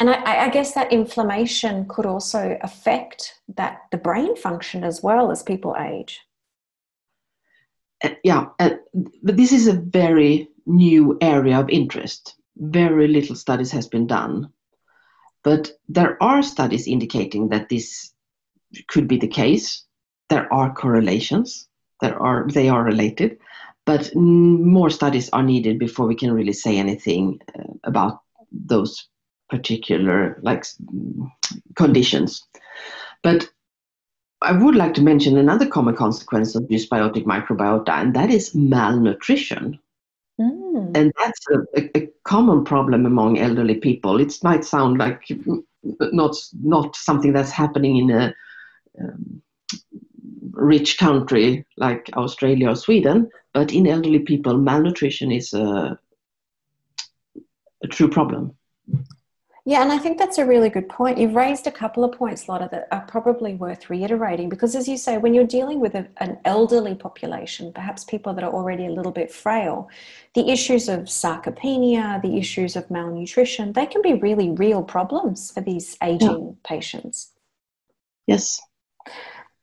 and 0.00 0.08
I, 0.08 0.46
I, 0.46 0.48
guess 0.48 0.72
that 0.72 0.92
inflammation 0.92 1.86
could 1.86 2.06
also 2.06 2.58
affect 2.62 3.34
that 3.56 3.82
the 3.90 3.98
brain 3.98 4.34
function 4.34 4.82
as 4.82 5.02
well 5.02 5.30
as 5.30 5.42
people 5.42 5.76
age. 5.78 6.20
Uh, 8.02 8.14
yeah, 8.24 8.46
uh, 8.58 8.70
but 9.22 9.36
this 9.36 9.52
is 9.52 9.68
a 9.68 9.74
very 9.74 10.48
new 10.66 11.18
area 11.20 11.60
of 11.60 11.68
interest. 11.68 12.34
Very 12.56 13.08
little 13.08 13.36
studies 13.36 13.70
has 13.72 13.86
been 13.86 14.06
done, 14.06 14.50
but 15.44 15.70
there 15.88 16.16
are 16.22 16.42
studies 16.42 16.88
indicating 16.88 17.50
that 17.50 17.68
this 17.68 18.12
could 18.88 19.06
be 19.06 19.18
the 19.18 19.28
case. 19.28 19.84
There 20.30 20.50
are 20.52 20.72
correlations. 20.72 21.68
There 22.00 22.18
are 22.18 22.48
they 22.48 22.70
are 22.70 22.82
related, 22.82 23.38
but 23.84 24.14
more 24.16 24.88
studies 24.88 25.28
are 25.30 25.42
needed 25.42 25.78
before 25.78 26.06
we 26.06 26.14
can 26.14 26.32
really 26.32 26.54
say 26.54 26.78
anything 26.78 27.40
uh, 27.58 27.74
about 27.84 28.20
those 28.50 29.09
particular 29.50 30.38
like 30.42 30.64
conditions. 31.76 32.44
But 33.22 33.48
I 34.42 34.52
would 34.52 34.74
like 34.74 34.94
to 34.94 35.02
mention 35.02 35.36
another 35.36 35.66
common 35.66 35.96
consequence 35.96 36.54
of 36.54 36.62
dysbiotic 36.64 37.24
microbiota, 37.24 37.90
and 37.90 38.14
that 38.14 38.30
is 38.30 38.54
malnutrition. 38.54 39.78
Mm. 40.40 40.96
And 40.96 41.12
that's 41.18 41.40
a, 41.76 41.98
a, 41.98 42.10
common 42.24 42.64
problem 42.64 43.06
among 43.06 43.38
elderly 43.38 43.74
people. 43.74 44.20
It 44.20 44.32
might 44.42 44.64
sound 44.64 44.98
like 44.98 45.30
not 46.00 46.36
not 46.62 46.94
something 46.96 47.32
that's 47.32 47.50
happening 47.50 47.96
in 47.96 48.10
a 48.10 48.34
um, 49.00 49.42
rich 50.52 50.98
country 50.98 51.66
like 51.76 52.10
Australia 52.14 52.70
or 52.70 52.76
Sweden, 52.76 53.30
but 53.52 53.72
in 53.72 53.86
elderly 53.86 54.20
people, 54.20 54.56
malnutrition 54.56 55.32
is 55.32 55.52
a, 55.52 55.98
a 57.82 57.86
true 57.88 58.08
problem. 58.08 58.54
Yeah, 59.66 59.82
and 59.82 59.92
I 59.92 59.98
think 59.98 60.18
that's 60.18 60.38
a 60.38 60.46
really 60.46 60.70
good 60.70 60.88
point. 60.88 61.18
You've 61.18 61.34
raised 61.34 61.66
a 61.66 61.70
couple 61.70 62.02
of 62.02 62.12
points, 62.12 62.48
Lotta, 62.48 62.68
that 62.72 62.88
are 62.90 63.02
probably 63.02 63.54
worth 63.54 63.90
reiterating 63.90 64.48
because, 64.48 64.74
as 64.74 64.88
you 64.88 64.96
say, 64.96 65.18
when 65.18 65.34
you're 65.34 65.46
dealing 65.46 65.80
with 65.80 65.94
a, 65.94 66.08
an 66.16 66.38
elderly 66.46 66.94
population, 66.94 67.72
perhaps 67.72 68.04
people 68.04 68.32
that 68.34 68.44
are 68.44 68.52
already 68.52 68.86
a 68.86 68.90
little 68.90 69.12
bit 69.12 69.30
frail, 69.30 69.90
the 70.34 70.50
issues 70.50 70.88
of 70.88 71.00
sarcopenia, 71.00 72.22
the 72.22 72.38
issues 72.38 72.74
of 72.74 72.90
malnutrition, 72.90 73.74
they 73.74 73.86
can 73.86 74.00
be 74.00 74.14
really 74.14 74.50
real 74.50 74.82
problems 74.82 75.50
for 75.50 75.60
these 75.60 75.96
aging 76.02 76.46
yeah. 76.46 76.68
patients. 76.68 77.32
Yes. 78.26 78.60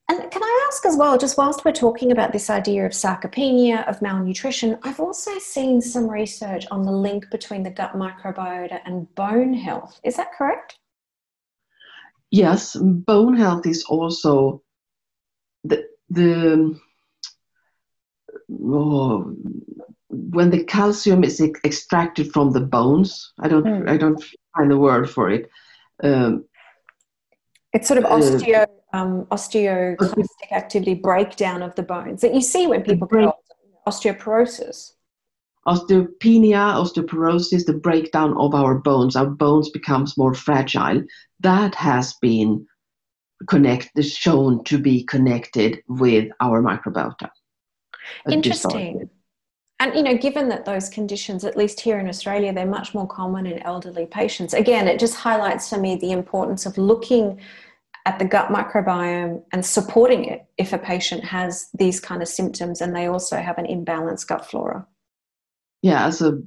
And 0.10 0.32
can 0.32 0.41
I 0.41 0.67
ask 0.67 0.86
as 0.86 0.96
well, 0.96 1.17
just 1.17 1.38
whilst 1.38 1.65
we're 1.65 1.74
talking 1.74 2.13
about 2.13 2.32
this 2.32 2.50
idea 2.50 2.86
of 2.86 2.93
sarcopenia, 2.93 3.86
of 3.89 4.02
malnutrition, 4.02 4.78
I've 4.84 5.02
also 5.02 5.38
seen 5.39 5.82
some 5.82 6.10
research 6.10 6.65
on 6.72 6.84
the 6.84 6.91
link 6.91 7.30
between 7.30 7.63
the 7.63 7.72
gut 7.72 7.93
microbiota 7.93 8.80
and 8.86 9.13
bone 9.15 9.54
health. 9.54 10.00
Is 10.06 10.15
that 10.15 10.32
correct? 10.32 10.80
Yes, 12.32 12.76
bone 12.80 13.36
health 13.36 13.65
is 13.65 13.84
also 13.84 14.62
the 15.63 15.88
the 16.10 16.80
oh, 18.63 19.36
when 20.10 20.50
the 20.50 20.63
calcium 20.63 21.24
is 21.24 21.41
extracted 21.41 22.32
from 22.32 22.52
the 22.52 22.62
bones. 22.62 23.34
I 23.39 23.48
don't 23.48 23.65
mm. 23.65 23.89
I 23.89 23.98
don't 23.98 24.24
find 24.56 24.72
the 24.72 24.78
word 24.78 25.10
for 25.10 25.30
it. 25.30 25.50
Um, 26.04 26.46
it's 27.74 27.88
sort 27.88 27.98
of 27.98 28.06
uh, 28.06 28.10
osteo. 28.10 28.63
Uh, 28.63 28.67
um, 28.93 29.26
osteoclastic 29.26 30.52
activity 30.52 30.93
breakdown 30.93 31.62
of 31.62 31.76
the 31.76 31.84
bones 31.84 32.21
that 32.21 32.34
you 32.34 32.41
see 32.41 32.67
when 32.67 32.84
people 32.84 33.08
break, 33.08 33.30
osteoporosis. 33.88 34.93
Osteopenia, 35.67 36.73
osteoporosis, 36.82 37.65
the 37.65 37.73
breakdown 37.73 38.34
of 38.38 38.56
our 38.56 38.76
bones, 38.76 39.15
our 39.15 39.26
bones 39.26 39.69
becomes 39.69 40.17
more 40.17 40.34
fragile. 40.34 41.04
That 41.41 41.76
has 41.76 42.13
been 42.21 42.65
connected, 43.50 44.04
shown 44.04 44.63
to 44.63 44.78
be 44.80 45.04
connected 45.04 45.84
with 45.88 46.30
our 46.39 46.62
microbiota. 46.62 47.30
Interesting. 48.30 49.10
And 49.80 49.93
you 49.93 50.02
know, 50.02 50.17
given 50.17 50.50
that 50.50 50.65
those 50.65 50.89
conditions, 50.89 51.43
at 51.43 51.56
least 51.56 51.80
here 51.80 52.00
in 52.00 52.08
Australia, 52.08 52.52
they're 52.52 52.65
much 52.65 52.95
more 52.95 53.08
common 53.08 53.45
in 53.45 53.60
elderly 53.60 54.08
patients. 54.08 54.54
Again, 54.54 54.88
it 54.88 55.00
just 55.00 55.15
highlights 55.15 55.69
for 55.69 55.78
me 55.78 55.95
the 55.95 56.13
importance 56.13 56.65
of 56.65 56.78
looking 56.78 57.39
at 58.08 58.20
the 58.20 58.26
gut 58.26 58.48
microbiome 58.48 59.43
and 59.52 59.65
supporting 59.65 60.24
it 60.24 60.46
if 60.58 60.72
a 60.72 60.78
patient 60.78 61.26
has 61.26 61.67
these 61.78 62.00
kind 62.00 62.22
of 62.22 62.28
symptoms 62.30 62.80
and 62.80 62.96
they 62.96 63.06
also 63.06 63.36
have 63.36 63.58
an 63.58 63.65
imbalanced 63.65 64.28
gut 64.28 64.46
flora 64.50 64.88
yeah 65.82 66.08
as 66.08 66.22
a 66.22 66.39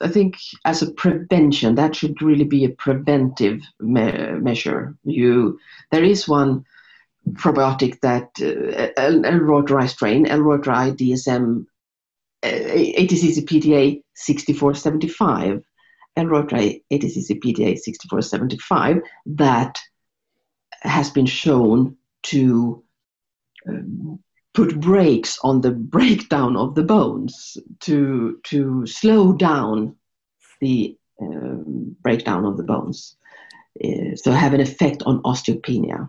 i 0.00 0.08
think 0.08 0.36
as 0.64 0.82
a 0.82 0.90
prevention 0.94 1.76
that 1.76 1.94
should 1.94 2.20
really 2.20 2.44
be 2.56 2.64
a 2.64 2.70
preventive 2.70 3.62
me- 3.78 4.32
measure 4.48 4.96
you 5.04 5.56
there 5.92 6.02
is 6.02 6.26
one 6.26 6.64
probiotic 7.34 8.00
that 8.00 8.28
uh, 8.42 8.88
L. 8.96 9.22
reuteri 9.22 9.88
strain 9.88 10.26
L. 10.26 10.40
reuteri 10.40 10.90
dsm 11.00 11.64
uh, 12.42 12.48
ATCC 13.00 13.44
PTA 13.48 14.02
6475 14.14 15.62
L. 16.16 16.24
reuteri 16.24 16.82
ATCC-PTA 16.92 17.78
6475 17.78 19.02
that 19.26 19.78
has 20.80 21.10
been 21.10 21.26
shown 21.26 21.96
to 22.22 22.82
um, 23.68 24.18
put 24.54 24.80
brakes 24.80 25.38
on 25.42 25.60
the 25.60 25.70
breakdown 25.96 26.56
of 26.56 26.74
the 26.74 26.82
bones 26.82 27.56
to 27.80 28.40
to 28.44 28.86
slow 28.86 29.32
down 29.32 29.96
the 30.60 30.96
um, 31.20 31.96
breakdown 32.02 32.44
of 32.44 32.56
the 32.56 32.62
bones 32.62 33.16
uh, 33.84 34.16
so 34.16 34.32
have 34.32 34.52
an 34.52 34.60
effect 34.60 35.02
on 35.04 35.22
osteopenia. 35.22 36.08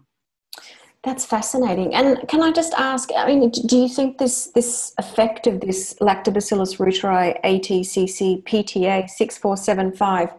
That's 1.03 1.25
fascinating. 1.25 1.95
And 1.95 2.27
can 2.27 2.43
i 2.43 2.51
just 2.51 2.73
ask 2.75 3.09
i 3.17 3.25
mean 3.25 3.49
do 3.49 3.77
you 3.77 3.89
think 3.89 4.19
this 4.19 4.51
this 4.53 4.93
effect 4.99 5.47
of 5.47 5.59
this 5.59 5.95
lactobacillus 5.99 6.77
reuteri 6.77 7.41
atcc 7.43 8.43
pta 8.43 9.09
6475 9.09 10.33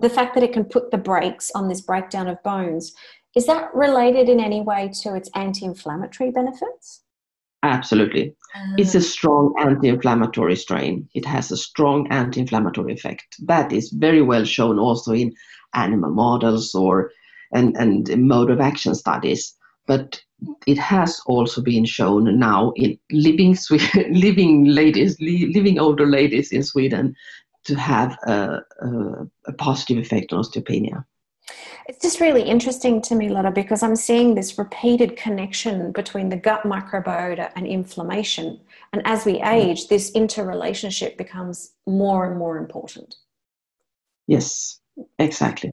the 0.00 0.08
fact 0.08 0.34
that 0.34 0.44
it 0.44 0.52
can 0.52 0.64
put 0.64 0.92
the 0.92 0.98
brakes 0.98 1.50
on 1.54 1.68
this 1.68 1.80
breakdown 1.80 2.28
of 2.28 2.40
bones 2.44 2.94
is 3.36 3.46
that 3.46 3.74
related 3.74 4.28
in 4.28 4.40
any 4.40 4.60
way 4.60 4.90
to 5.02 5.14
its 5.14 5.30
anti 5.34 5.64
inflammatory 5.64 6.30
benefits? 6.30 7.02
Absolutely. 7.62 8.34
It's 8.76 8.94
a 8.94 8.98
ah. 8.98 9.02
strong 9.02 9.54
anti 9.58 9.88
inflammatory 9.88 10.56
strain. 10.56 11.08
It 11.14 11.24
has 11.24 11.50
a 11.50 11.56
strong 11.56 12.06
anti 12.10 12.40
inflammatory 12.40 12.92
effect. 12.92 13.36
That 13.46 13.72
is 13.72 13.90
very 13.90 14.22
well 14.22 14.44
shown 14.44 14.78
also 14.78 15.12
in 15.12 15.34
animal 15.74 16.10
models 16.10 16.74
or 16.74 17.10
and, 17.52 17.76
and 17.76 18.08
mode 18.28 18.50
of 18.50 18.60
action 18.60 18.94
studies. 18.94 19.54
But 19.86 20.22
it 20.66 20.78
has 20.78 21.20
also 21.26 21.60
been 21.62 21.84
shown 21.84 22.38
now 22.38 22.72
in 22.76 22.98
living 23.10 23.56
living 24.10 24.64
ladies, 24.66 25.16
living 25.20 25.78
older 25.78 26.06
ladies 26.06 26.52
in 26.52 26.62
Sweden, 26.62 27.16
to 27.64 27.74
have 27.74 28.16
a, 28.26 28.60
a, 28.80 29.26
a 29.46 29.52
positive 29.52 29.98
effect 29.98 30.32
on 30.32 30.42
osteopenia. 30.42 31.04
It's 31.88 32.02
just 32.02 32.20
really 32.20 32.42
interesting 32.42 33.00
to 33.02 33.14
me, 33.14 33.30
Lotta, 33.30 33.50
because 33.50 33.82
I'm 33.82 33.96
seeing 33.96 34.34
this 34.34 34.58
repeated 34.58 35.16
connection 35.16 35.90
between 35.92 36.28
the 36.28 36.36
gut 36.36 36.64
microbiota 36.64 37.50
and 37.56 37.66
inflammation. 37.66 38.60
And 38.92 39.00
as 39.06 39.24
we 39.24 39.38
mm. 39.38 39.50
age, 39.50 39.88
this 39.88 40.10
interrelationship 40.10 41.16
becomes 41.16 41.72
more 41.86 42.26
and 42.26 42.38
more 42.38 42.58
important. 42.58 43.16
Yes, 44.26 44.80
exactly. 45.18 45.70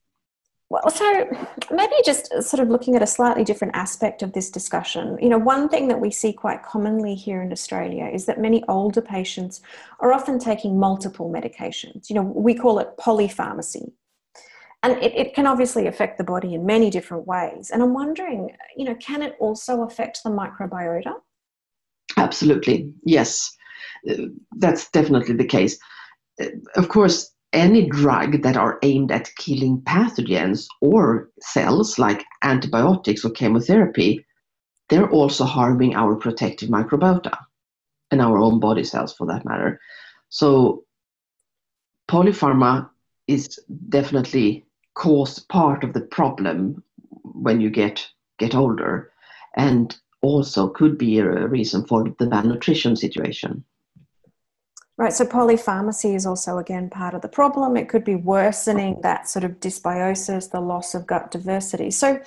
Well, 0.69 0.89
so 0.89 1.29
maybe 1.69 1.93
just 2.05 2.31
sort 2.41 2.61
of 2.61 2.69
looking 2.69 2.95
at 2.95 3.03
a 3.03 3.07
slightly 3.07 3.43
different 3.43 3.75
aspect 3.75 4.23
of 4.23 4.31
this 4.31 4.49
discussion. 4.49 5.17
You 5.21 5.27
know, 5.27 5.37
one 5.37 5.67
thing 5.67 5.89
that 5.89 5.99
we 5.99 6.11
see 6.11 6.31
quite 6.31 6.63
commonly 6.63 7.13
here 7.13 7.41
in 7.41 7.51
Australia 7.51 8.05
is 8.05 8.25
that 8.25 8.39
many 8.39 8.63
older 8.69 9.01
patients 9.01 9.61
are 9.99 10.13
often 10.13 10.39
taking 10.39 10.79
multiple 10.79 11.29
medications. 11.29 12.09
You 12.09 12.15
know, 12.15 12.23
we 12.23 12.55
call 12.55 12.79
it 12.79 12.95
polypharmacy 12.97 13.91
and 14.85 15.03
it, 15.03 15.13
it 15.15 15.33
can 15.33 15.47
obviously 15.47 15.87
affect 15.87 16.17
the 16.17 16.23
body 16.23 16.53
in 16.53 16.65
many 16.65 16.89
different 16.89 17.27
ways. 17.27 17.71
And 17.71 17.81
i'm 17.81 17.93
wondering 17.93 18.55
you 18.77 18.85
know 18.85 18.95
can 18.95 19.21
it 19.21 19.35
also 19.39 19.83
affect 19.83 20.23
the 20.23 20.29
microbiota? 20.29 21.13
Absolutely. 22.17 22.93
Yes. 23.03 23.51
Uh, 24.09 24.27
that's 24.57 24.89
definitely 24.91 25.35
the 25.35 25.45
case. 25.45 25.77
Uh, 26.41 26.47
of 26.75 26.89
course 26.89 27.31
any 27.53 27.89
drug 27.89 28.41
that 28.41 28.57
are 28.57 28.79
aimed 28.83 29.11
at 29.11 29.31
killing 29.37 29.81
pathogens 29.81 30.65
or 30.81 31.29
cells 31.39 31.97
like 31.97 32.25
antibiotics 32.43 33.23
or 33.23 33.29
chemotherapy 33.29 34.25
they're 34.89 35.09
also 35.09 35.45
harming 35.45 35.95
our 35.95 36.15
protective 36.15 36.69
microbiota 36.69 37.35
and 38.11 38.21
our 38.21 38.37
own 38.37 38.59
body 38.59 38.83
cells 38.83 39.13
for 39.13 39.25
that 39.27 39.45
matter. 39.45 39.79
So 40.29 40.83
polypharma 42.07 42.89
is 43.27 43.59
definitely 43.89 44.64
cause 44.95 45.39
part 45.39 45.83
of 45.83 45.93
the 45.93 46.01
problem 46.01 46.83
when 47.23 47.61
you 47.61 47.69
get 47.69 48.07
get 48.39 48.55
older 48.55 49.11
and 49.55 49.97
also 50.21 50.69
could 50.69 50.97
be 50.97 51.19
a 51.19 51.47
reason 51.47 51.85
for 51.85 52.09
the 52.17 52.27
malnutrition 52.27 52.95
situation 52.95 53.63
Right, 54.97 55.11
so 55.11 55.25
polypharmacy 55.25 56.15
is 56.15 56.25
also 56.25 56.57
again 56.57 56.89
part 56.89 57.13
of 57.13 57.21
the 57.21 57.27
problem. 57.27 57.75
It 57.75 57.89
could 57.89 58.05
be 58.05 58.15
worsening 58.15 59.01
that 59.01 59.27
sort 59.27 59.43
of 59.43 59.59
dysbiosis, 59.59 60.51
the 60.51 60.61
loss 60.61 60.95
of 60.95 61.05
gut 61.05 61.31
diversity. 61.31 61.91
So, 61.91 62.21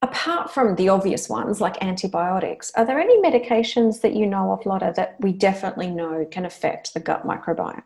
apart 0.00 0.52
from 0.52 0.76
the 0.76 0.88
obvious 0.88 1.28
ones 1.28 1.60
like 1.60 1.82
antibiotics, 1.82 2.70
are 2.76 2.84
there 2.84 3.00
any 3.00 3.20
medications 3.20 4.02
that 4.02 4.14
you 4.14 4.24
know 4.24 4.52
of, 4.52 4.64
Lotta, 4.64 4.92
that 4.94 5.16
we 5.18 5.32
definitely 5.32 5.90
know 5.90 6.24
can 6.30 6.44
affect 6.44 6.94
the 6.94 7.00
gut 7.00 7.26
microbiome? 7.26 7.82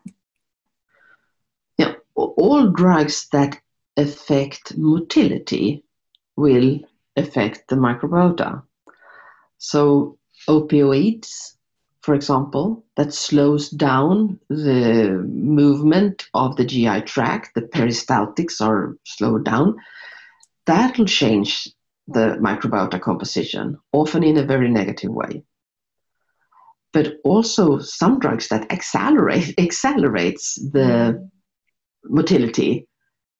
Yeah, 1.79 1.95
all 2.13 2.67
drugs 2.67 3.27
that 3.31 3.59
affect 3.97 4.77
motility 4.77 5.83
will 6.35 6.79
affect 7.15 7.67
the 7.67 7.75
microbiota. 7.75 8.63
So 9.57 10.17
opioids, 10.47 11.55
for 12.01 12.15
example, 12.15 12.85
that 12.95 13.13
slows 13.13 13.69
down 13.69 14.39
the 14.49 15.21
movement 15.27 16.27
of 16.33 16.55
the 16.55 16.65
GI 16.65 17.01
tract, 17.01 17.55
the 17.55 17.61
peristaltics 17.63 18.61
are 18.61 18.97
slowed 19.05 19.43
down, 19.43 19.75
that 20.65 20.97
will 20.97 21.05
change 21.05 21.69
the 22.07 22.37
microbiota 22.41 22.99
composition, 23.01 23.77
often 23.91 24.23
in 24.23 24.37
a 24.37 24.43
very 24.45 24.69
negative 24.69 25.11
way. 25.11 25.43
but 26.91 27.17
also 27.23 27.77
some 27.77 28.19
drugs 28.19 28.47
that 28.47 28.71
accelerate 28.71 29.53
accelerates 29.59 30.55
the 30.71 31.29
motility 32.05 32.88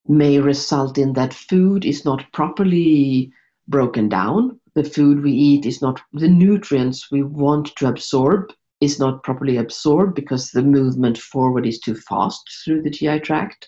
may 0.09 0.39
result 0.39 0.97
in 0.97 1.13
that 1.13 1.33
food 1.33 1.85
is 1.85 2.03
not 2.03 2.31
properly 2.33 3.31
broken 3.67 4.09
down. 4.09 4.59
The 4.73 4.83
food 4.83 5.21
we 5.23 5.31
eat 5.31 5.65
is 5.65 5.81
not 5.81 6.01
the 6.11 6.27
nutrients 6.27 7.11
we 7.11 7.23
want 7.23 7.75
to 7.77 7.87
absorb 7.87 8.51
is 8.81 8.99
not 8.99 9.23
properly 9.23 9.57
absorbed 9.57 10.15
because 10.15 10.51
the 10.51 10.63
movement 10.63 11.17
forward 11.17 11.65
is 11.65 11.79
too 11.79 11.95
fast 11.95 12.41
through 12.63 12.81
the 12.81 12.89
GI 12.89 13.19
tract. 13.19 13.67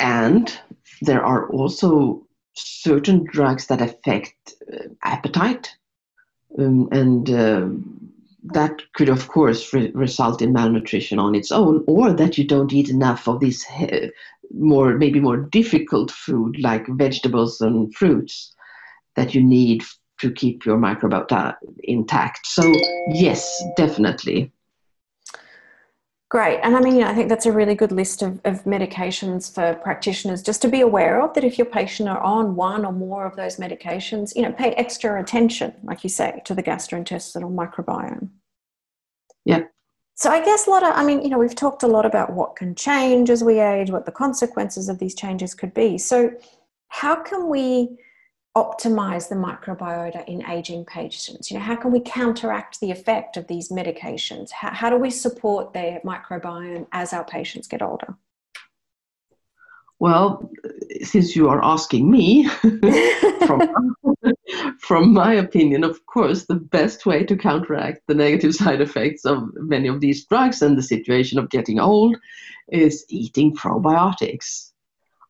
And 0.00 0.52
there 1.02 1.24
are 1.24 1.48
also 1.50 2.26
certain 2.54 3.24
drugs 3.24 3.66
that 3.66 3.82
affect 3.82 4.54
uh, 4.72 4.88
appetite, 5.04 5.70
um, 6.58 6.88
and 6.90 7.30
uh, 7.30 7.68
that 8.44 8.80
could, 8.94 9.08
of 9.08 9.28
course, 9.28 9.72
re- 9.72 9.90
result 9.94 10.42
in 10.42 10.52
malnutrition 10.52 11.18
on 11.18 11.34
its 11.34 11.52
own, 11.52 11.84
or 11.86 12.12
that 12.12 12.38
you 12.38 12.46
don't 12.46 12.72
eat 12.72 12.88
enough 12.88 13.28
of 13.28 13.40
these 13.40 13.64
he- 13.64 14.10
more, 14.52 14.96
maybe 14.96 15.20
more 15.20 15.36
difficult 15.36 16.10
food 16.10 16.58
like 16.60 16.86
vegetables 16.88 17.60
and 17.60 17.94
fruits 17.94 18.54
that 19.16 19.34
you 19.34 19.42
need 19.42 19.84
to 20.18 20.30
keep 20.30 20.64
your 20.64 20.76
microbiota 20.76 21.54
intact. 21.84 22.46
So, 22.46 22.62
yes, 23.08 23.62
definitely. 23.76 24.52
Great. 26.30 26.60
And 26.62 26.76
I 26.76 26.80
mean, 26.80 27.02
I 27.02 27.12
think 27.12 27.28
that's 27.28 27.46
a 27.46 27.50
really 27.50 27.74
good 27.74 27.90
list 27.90 28.22
of, 28.22 28.40
of 28.44 28.62
medications 28.62 29.52
for 29.52 29.74
practitioners 29.82 30.44
just 30.44 30.62
to 30.62 30.68
be 30.68 30.80
aware 30.80 31.20
of 31.20 31.34
that 31.34 31.42
if 31.42 31.58
your 31.58 31.66
patient 31.66 32.08
are 32.08 32.20
on 32.20 32.54
one 32.54 32.84
or 32.84 32.92
more 32.92 33.26
of 33.26 33.34
those 33.34 33.56
medications, 33.56 34.36
you 34.36 34.42
know, 34.42 34.52
pay 34.52 34.70
extra 34.74 35.20
attention, 35.20 35.74
like 35.82 36.04
you 36.04 36.08
say, 36.08 36.40
to 36.44 36.54
the 36.54 36.62
gastrointestinal 36.62 37.52
microbiome. 37.52 38.28
Yeah. 39.44 39.64
So 40.14 40.30
I 40.30 40.44
guess 40.44 40.68
a 40.68 40.70
lot 40.70 40.84
of, 40.84 40.92
I 40.94 41.02
mean, 41.02 41.20
you 41.22 41.30
know, 41.30 41.38
we've 41.38 41.54
talked 41.54 41.82
a 41.82 41.88
lot 41.88 42.06
about 42.06 42.32
what 42.32 42.54
can 42.54 42.76
change 42.76 43.28
as 43.28 43.42
we 43.42 43.58
age, 43.58 43.90
what 43.90 44.06
the 44.06 44.12
consequences 44.12 44.88
of 44.88 45.00
these 45.00 45.16
changes 45.16 45.52
could 45.52 45.74
be. 45.74 45.98
So 45.98 46.30
how 46.88 47.16
can 47.16 47.48
we 47.48 47.98
optimize 48.56 49.28
the 49.28 49.36
microbiota 49.36 50.26
in 50.26 50.44
aging 50.46 50.84
patients? 50.84 51.50
You 51.50 51.58
know, 51.58 51.64
how 51.64 51.76
can 51.76 51.92
we 51.92 52.00
counteract 52.00 52.80
the 52.80 52.90
effect 52.90 53.36
of 53.36 53.46
these 53.46 53.68
medications? 53.68 54.50
How, 54.50 54.72
how 54.72 54.90
do 54.90 54.96
we 54.96 55.10
support 55.10 55.72
their 55.72 56.00
microbiome 56.00 56.86
as 56.92 57.12
our 57.12 57.24
patients 57.24 57.68
get 57.68 57.82
older? 57.82 58.14
Well, 60.00 60.50
since 61.02 61.36
you 61.36 61.48
are 61.50 61.62
asking 61.62 62.10
me, 62.10 62.48
from, 63.46 63.94
from 64.78 65.12
my 65.12 65.34
opinion, 65.34 65.84
of 65.84 66.04
course, 66.06 66.46
the 66.46 66.54
best 66.54 67.04
way 67.04 67.24
to 67.24 67.36
counteract 67.36 68.00
the 68.08 68.14
negative 68.14 68.54
side 68.54 68.80
effects 68.80 69.26
of 69.26 69.50
many 69.54 69.88
of 69.88 70.00
these 70.00 70.24
drugs 70.24 70.62
and 70.62 70.76
the 70.76 70.82
situation 70.82 71.38
of 71.38 71.50
getting 71.50 71.78
old 71.78 72.16
is 72.68 73.04
eating 73.10 73.54
probiotics 73.54 74.69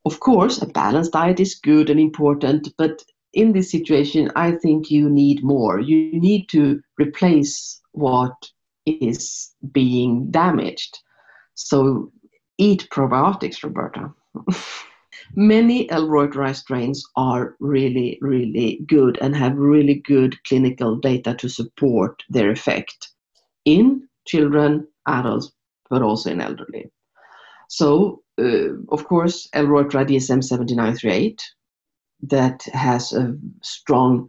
of 0.05 0.21
course, 0.21 0.63
a 0.63 0.67
balanced 0.67 1.13
diet 1.13 1.41
is 1.41 1.55
good 1.55 1.91
and 1.91 2.01
important, 2.01 2.69
but 2.79 3.03
in 3.33 3.53
this 3.53 3.71
situation, 3.71 4.31
I 4.35 4.53
think 4.53 4.91
you 4.91 5.09
need 5.09 5.45
more. 5.45 5.79
You 5.79 6.19
need 6.19 6.49
to 6.51 6.83
replace 6.99 7.81
what 7.93 8.51
is 8.87 9.53
being 9.73 10.31
damaged. 10.31 10.99
So 11.55 12.13
eat 12.59 12.89
probiotics, 12.91 13.63
Roberta. 13.63 14.13
Many 15.37 15.89
L. 15.91 16.09
reuteri 16.09 16.57
strains 16.57 17.05
are 17.15 17.55
really, 17.61 18.19
really 18.21 18.81
good 18.87 19.19
and 19.21 19.37
have 19.37 19.57
really 19.57 19.95
good 19.95 20.43
clinical 20.45 20.97
data 20.97 21.35
to 21.35 21.49
support 21.49 22.23
their 22.29 22.51
effect 22.51 23.11
in 23.65 24.09
children, 24.27 24.89
adults, 25.07 25.53
but 25.89 26.03
also 26.03 26.31
in 26.31 26.41
elderly. 26.41 26.91
So 27.69 28.23
uh, 28.41 28.75
of 28.89 29.05
course, 29.05 29.49
L-reuteri 29.53 30.07
DSM 30.07 30.43
7938 30.43 31.43
that 32.23 32.63
has 32.73 33.13
a 33.13 33.35
strong 33.63 34.29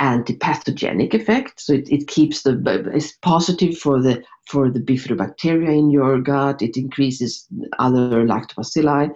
antipathogenic 0.00 1.14
effect. 1.14 1.60
So 1.60 1.72
it, 1.72 1.90
it 1.90 2.06
keeps 2.06 2.42
the 2.42 2.60
it's 2.94 3.12
positive 3.22 3.78
for 3.78 4.00
the 4.00 4.22
for 4.48 4.70
the 4.70 4.80
bifidobacteria 4.80 5.76
in 5.76 5.90
your 5.90 6.20
gut. 6.20 6.62
It 6.62 6.76
increases 6.76 7.46
other 7.78 8.26
lactobacilli, 8.26 9.14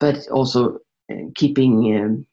but 0.00 0.28
also 0.28 0.78
uh, 1.10 1.14
keeping 1.34 1.96
um, 1.96 2.26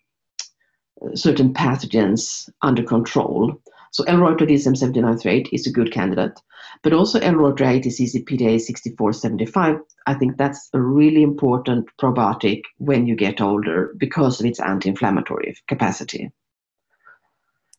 certain 1.15 1.53
pathogens 1.53 2.49
under 2.61 2.83
control. 2.83 3.61
So 3.95 4.03
L-reuteri 4.03 4.49
DSM 4.49 4.75
7938 4.75 5.47
is 5.53 5.67
a 5.67 5.71
good 5.71 5.89
candidate, 5.89 6.37
but 6.83 6.91
also 6.91 7.17
L-reuteri 7.17 7.79
ATCC 7.79 8.25
PTA 8.25 8.59
6475. 8.59 9.77
I 10.05 10.13
think 10.15 10.35
that's 10.35 10.69
a 10.73 10.81
really 10.81 11.23
important 11.23 11.87
probiotic 11.97 12.63
when 12.77 13.07
you 13.07 13.15
get 13.15 13.39
older 13.39 13.93
because 13.97 14.41
of 14.41 14.47
its 14.47 14.59
anti-inflammatory 14.59 15.55
capacity. 15.69 16.29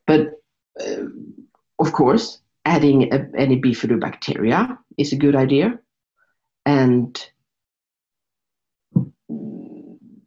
But 0.06 0.40
uh, 0.80 1.04
of 1.78 1.92
course, 1.92 2.38
adding 2.64 3.12
a, 3.12 3.26
any 3.36 3.60
bifidobacteria 3.60 4.78
is 4.96 5.12
a 5.12 5.16
good 5.16 5.36
idea, 5.36 5.78
and 6.64 7.30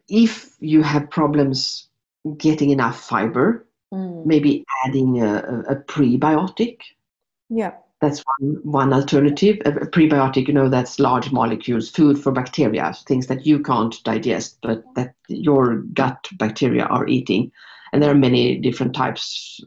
if 0.08 0.56
you 0.60 0.84
have 0.84 1.10
problems 1.10 1.90
getting 2.38 2.70
enough 2.70 3.02
fiber 3.02 3.66
mm. 3.94 4.26
maybe 4.26 4.66
adding 4.86 5.22
a, 5.22 5.64
a, 5.70 5.76
prebiotic. 5.76 6.82
Yeah. 7.50 7.74
That's 8.02 8.24
one, 8.40 8.60
one 8.64 8.94
alternative. 8.94 9.58
A, 9.66 9.72
prebiotic, 9.72 10.48
you 10.48 10.54
know, 10.54 10.70
that's 10.70 11.00
large 11.00 11.32
molecules, 11.32 11.90
food 11.90 12.22
for 12.22 12.32
bacteria, 12.32 12.94
things 13.06 13.28
that 13.28 13.46
you 13.46 13.60
can't 13.60 14.02
digest, 14.04 14.58
but 14.62 14.84
that 14.96 15.16
your 15.28 15.78
gut 15.94 16.28
bacteria 16.34 16.86
are 16.86 17.08
eating. 17.08 17.52
And 17.92 18.02
there 18.02 18.12
are 18.12 18.16
many 18.16 18.58
different 18.58 18.94
types 18.96 19.60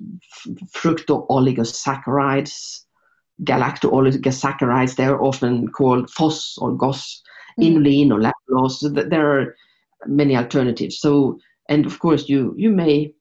fructo 0.71 1.27
oligosaccharides, 1.29 2.85
galacto-oligosaccharides. 3.45 4.97
They're 4.97 5.21
often 5.21 5.69
called 5.69 6.11
FOS 6.11 6.57
or 6.59 6.73
GOS, 6.73 7.23
mm. 7.59 7.67
inulin 7.67 8.13
or 8.13 8.21
lactose. 8.21 9.11
There 9.11 9.41
are 9.41 9.57
many 10.07 10.37
alternatives. 10.37 10.99
So, 10.99 11.39
and 11.69 11.87
of 11.87 11.99
course, 11.99 12.29
you 12.29 12.55
you 12.57 12.71
may 12.71 13.15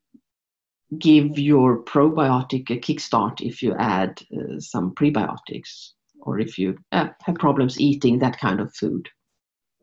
give 0.98 1.40
your 1.40 1.84
probiotic 1.84 2.70
a 2.70 2.80
kickstart 2.80 3.42
if 3.42 3.62
you 3.62 3.74
add 3.76 4.22
uh, 4.36 4.60
some 4.60 4.94
prebiotics 4.94 5.92
or 6.22 6.40
if 6.40 6.58
you 6.58 6.78
uh, 6.92 7.08
have 7.22 7.36
problems 7.36 7.80
eating 7.80 8.20
that 8.20 8.40
kind 8.40 8.60
of 8.60 8.74
food. 8.74 9.10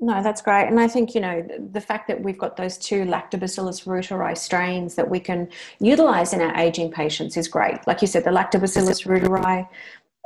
No, 0.00 0.22
that's 0.22 0.42
great. 0.42 0.68
And 0.68 0.78
I 0.78 0.86
think, 0.86 1.14
you 1.14 1.20
know, 1.20 1.46
the 1.72 1.80
fact 1.80 2.06
that 2.06 2.22
we've 2.22 2.38
got 2.38 2.56
those 2.56 2.78
two 2.78 3.04
Lactobacillus 3.04 3.84
reuteri 3.84 4.38
strains 4.38 4.94
that 4.94 5.10
we 5.10 5.18
can 5.18 5.48
utilize 5.80 6.32
in 6.32 6.40
our 6.40 6.54
aging 6.56 6.92
patients 6.92 7.36
is 7.36 7.48
great. 7.48 7.84
Like 7.86 8.00
you 8.00 8.06
said, 8.06 8.22
the 8.22 8.30
Lactobacillus 8.30 9.04
reuteri 9.06 9.66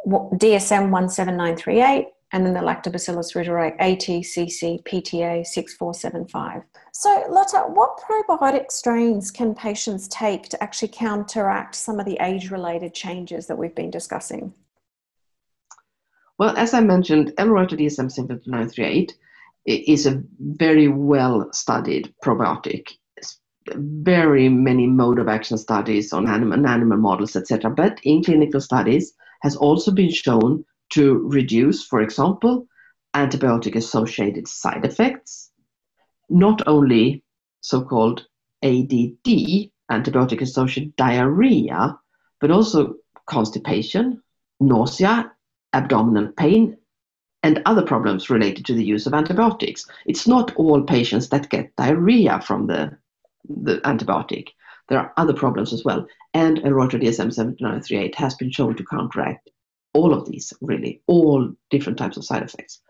DSM 0.06 0.90
17938 0.90 2.08
and 2.32 2.46
then 2.46 2.54
the 2.54 2.60
Lactobacillus 2.60 3.34
reuteri 3.34 3.78
ATCC 3.78 4.82
PTA 4.84 5.44
6475. 5.46 6.62
So, 6.92 7.24
Lotta, 7.28 7.64
what 7.68 8.00
probiotic 8.00 8.72
strains 8.72 9.30
can 9.30 9.54
patients 9.54 10.08
take 10.08 10.48
to 10.48 10.62
actually 10.62 10.88
counteract 10.88 11.74
some 11.74 12.00
of 12.00 12.06
the 12.06 12.16
age 12.20 12.50
related 12.50 12.94
changes 12.94 13.46
that 13.46 13.56
we've 13.56 13.74
been 13.74 13.90
discussing? 13.90 14.54
Well, 16.38 16.56
as 16.56 16.74
I 16.74 16.80
mentioned, 16.80 17.34
L-reuteri 17.36 17.80
DSM 17.80 18.10
7938 18.10 19.12
is 19.66 20.06
a 20.06 20.22
very 20.40 20.88
well 20.88 21.50
studied 21.52 22.12
probiotic. 22.24 22.88
Very 23.74 24.48
many 24.48 24.86
mode 24.86 25.20
of 25.20 25.28
action 25.28 25.56
studies 25.56 26.12
on 26.12 26.26
animal, 26.28 26.66
animal 26.66 26.98
models, 26.98 27.36
etc. 27.36 27.70
But 27.70 28.00
in 28.02 28.24
clinical 28.24 28.60
studies, 28.60 29.12
has 29.42 29.56
also 29.56 29.92
been 29.92 30.10
shown 30.10 30.64
to 30.92 31.26
reduce, 31.28 31.84
for 31.84 32.00
example, 32.00 32.66
antibiotic 33.14 33.74
associated 33.76 34.48
side 34.48 34.84
effects, 34.84 35.50
not 36.28 36.66
only 36.66 37.22
so 37.60 37.82
called 37.82 38.26
AAD, 38.62 39.70
antibiotic 39.90 40.40
associated 40.40 40.94
diarrhea, 40.96 41.98
but 42.40 42.50
also 42.50 42.94
constipation, 43.26 44.22
nausea, 44.60 45.30
abdominal 45.72 46.28
pain, 46.36 46.76
and 47.42 47.62
other 47.66 47.82
problems 47.82 48.30
related 48.30 48.64
to 48.66 48.74
the 48.74 48.84
use 48.84 49.06
of 49.06 49.14
antibiotics. 49.14 49.86
It's 50.06 50.28
not 50.28 50.54
all 50.56 50.82
patients 50.82 51.28
that 51.30 51.50
get 51.50 51.74
diarrhea 51.76 52.40
from 52.40 52.66
the, 52.66 52.96
the 53.48 53.78
antibiotic. 53.78 54.48
There 54.88 54.98
are 54.98 55.12
other 55.16 55.32
problems 55.32 55.72
as 55.72 55.84
well. 55.84 56.06
And 56.34 56.58
DSM 56.58 57.32
7938 57.32 58.14
has 58.16 58.34
been 58.34 58.50
shown 58.50 58.76
to 58.76 58.84
counteract 58.84 59.50
all 59.94 60.14
of 60.14 60.26
these, 60.26 60.52
really, 60.60 61.02
all 61.06 61.52
different 61.70 61.98
types 61.98 62.16
of 62.16 62.24
side 62.24 62.42
effects. 62.42 62.80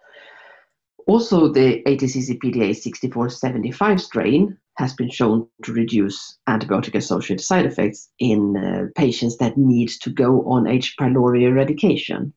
Also, 1.06 1.48
the 1.48 1.82
ATCC 1.84 2.38
PTA 2.38 2.76
6475 2.76 4.00
strain 4.00 4.56
has 4.76 4.94
been 4.94 5.10
shown 5.10 5.46
to 5.64 5.72
reduce 5.72 6.38
antibiotic 6.48 6.94
associated 6.94 7.44
side 7.44 7.66
effects 7.66 8.08
in 8.18 8.56
uh, 8.56 8.86
patients 8.96 9.36
that 9.38 9.58
need 9.58 9.88
to 9.88 10.10
go 10.10 10.42
on 10.44 10.66
H. 10.66 10.94
pylori 10.98 11.42
eradication. 11.42 12.32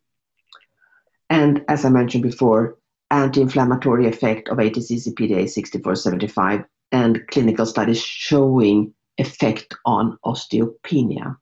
And 1.30 1.64
as 1.68 1.86
I 1.86 1.90
mentioned 1.90 2.24
before, 2.24 2.78
anti 3.12 3.42
inflammatory 3.42 4.08
effect 4.08 4.50
of 4.50 4.58
ATCC-PTA 4.58 5.50
6475 5.50 6.66
and 6.92 7.28
clinical 7.28 7.66
studies 7.66 8.02
showing 8.02 8.94
effect 9.18 9.76
on 9.86 10.18
osteopenia. 10.26 11.38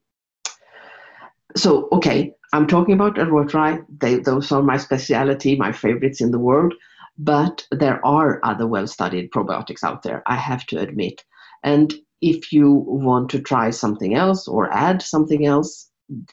So, 1.55 1.87
okay, 1.91 2.33
I'm 2.53 2.67
talking 2.67 2.93
about 2.93 3.17
L. 3.17 3.25
reuteri. 3.25 3.83
They, 3.99 4.19
those 4.19 4.51
are 4.51 4.61
my 4.61 4.77
specialty, 4.77 5.55
my 5.55 5.71
favorites 5.71 6.21
in 6.21 6.29
the 6.29 6.39
world. 6.39 6.75
But 7.17 7.65
there 7.71 8.03
are 8.05 8.39
other 8.43 8.67
well 8.67 8.87
studied 8.87 9.31
probiotics 9.31 9.83
out 9.83 10.03
there, 10.03 10.21
I 10.27 10.35
have 10.35 10.65
to 10.67 10.79
admit. 10.79 11.23
And 11.63 11.93
if 12.21 12.53
you 12.53 12.71
want 12.71 13.29
to 13.31 13.39
try 13.39 13.71
something 13.71 14.13
else 14.13 14.47
or 14.47 14.71
add 14.71 15.01
something 15.01 15.45
else, 15.45 15.89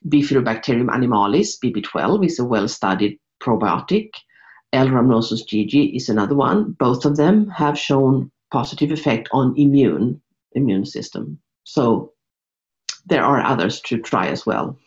Bifidobacterium 0.06 0.88
animalis, 0.88 1.58
BB12, 1.64 2.26
is 2.26 2.38
a 2.38 2.44
well 2.44 2.68
studied 2.68 3.18
probiotic. 3.42 4.10
L. 4.72 4.88
rhamnosus 4.88 5.42
GG 5.42 5.96
is 5.96 6.08
another 6.08 6.34
one. 6.34 6.72
Both 6.72 7.04
of 7.04 7.16
them 7.16 7.48
have 7.48 7.78
shown 7.78 8.30
positive 8.52 8.90
effect 8.90 9.28
on 9.32 9.54
immune 9.56 10.20
immune 10.52 10.84
system. 10.84 11.38
So 11.64 12.12
there 13.06 13.24
are 13.24 13.40
others 13.40 13.80
to 13.82 13.98
try 13.98 14.28
as 14.28 14.44
well. 14.44 14.78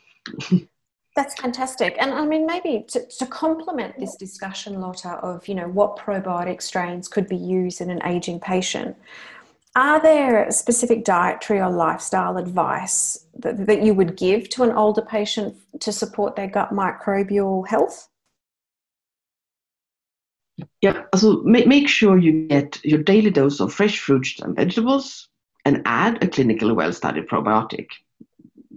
That's 1.15 1.39
fantastic. 1.39 1.95
And 1.99 2.12
I 2.12 2.26
mean, 2.26 2.47
maybe 2.47 2.86
to, 2.89 3.06
to 3.06 3.26
complement 3.28 3.99
this 3.99 4.15
discussion, 4.15 4.82
Lotta, 4.82 5.12
of, 5.17 5.47
you 5.47 5.54
know, 5.54 5.67
what 5.67 5.97
probiotic 5.97 6.62
strains 6.62 7.08
could 7.08 7.28
be 7.28 7.38
used 7.38 7.82
in 7.82 7.91
an 7.91 8.02
aging 8.04 8.39
patient, 8.39 8.97
are 9.76 10.02
there 10.02 10.49
specific 10.52 11.04
dietary 11.04 11.60
or 11.60 11.69
lifestyle 11.69 12.38
advice 12.38 13.26
that, 13.38 13.65
that 13.67 13.84
you 13.84 13.93
would 13.93 14.17
give 14.17 14.49
to 14.49 14.63
an 14.63 14.71
older 14.71 15.02
patient 15.02 15.56
to 15.82 15.91
support 15.91 16.36
their 16.36 16.47
gut 16.47 16.71
microbial 16.71 17.67
health? 17.67 18.10
Yeah, 20.82 21.04
so 21.15 21.41
make, 21.43 21.67
make 21.67 21.88
sure 21.88 22.17
you 22.17 22.47
get 22.47 22.84
your 22.84 23.02
daily 23.02 23.32
dose 23.32 23.60
of 23.60 23.73
fresh 23.73 23.99
fruits 23.99 24.39
and 24.39 24.56
vegetables 24.56 25.28
and 25.65 25.82
add 25.86 26.23
a 26.23 26.28
clinically 26.28 26.76
well 26.76 26.93
studied 26.93 27.28
probiotic. 27.28 27.88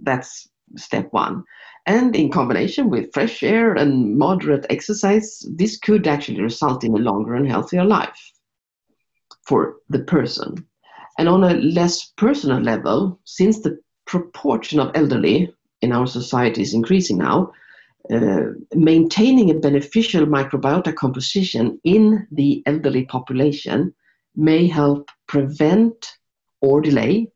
That's 0.01 0.49
step 0.75 1.09
one. 1.11 1.43
And 1.87 2.17
in 2.17 2.29
combination 2.29 2.89
with 2.89 3.13
fresh 3.13 3.41
air 3.41 3.73
and 3.73 4.17
moderate 4.17 4.65
exercise, 4.69 5.45
this 5.55 5.77
could 5.79 6.05
actually 6.05 6.41
result 6.41 6.83
in 6.83 6.93
a 6.93 6.97
longer 6.99 7.33
and 7.33 7.47
healthier 7.47 7.85
life 7.85 8.33
for 9.43 9.77
the 9.87 9.99
person. 9.99 10.67
And 11.17 11.29
on 11.29 11.45
a 11.45 11.53
less 11.53 12.11
personal 12.17 12.59
level, 12.59 13.17
since 13.23 13.61
the 13.61 13.79
proportion 14.05 14.81
of 14.81 14.91
elderly 14.95 15.53
in 15.81 15.93
our 15.93 16.07
society 16.07 16.61
is 16.61 16.73
increasing 16.73 17.19
now, 17.19 17.53
uh, 18.11 18.51
maintaining 18.75 19.49
a 19.49 19.59
beneficial 19.59 20.25
microbiota 20.25 20.93
composition 20.93 21.79
in 21.85 22.27
the 22.31 22.63
elderly 22.65 23.05
population 23.05 23.93
may 24.35 24.67
help 24.67 25.09
prevent 25.27 26.17
or 26.59 26.81
delay 26.81 27.31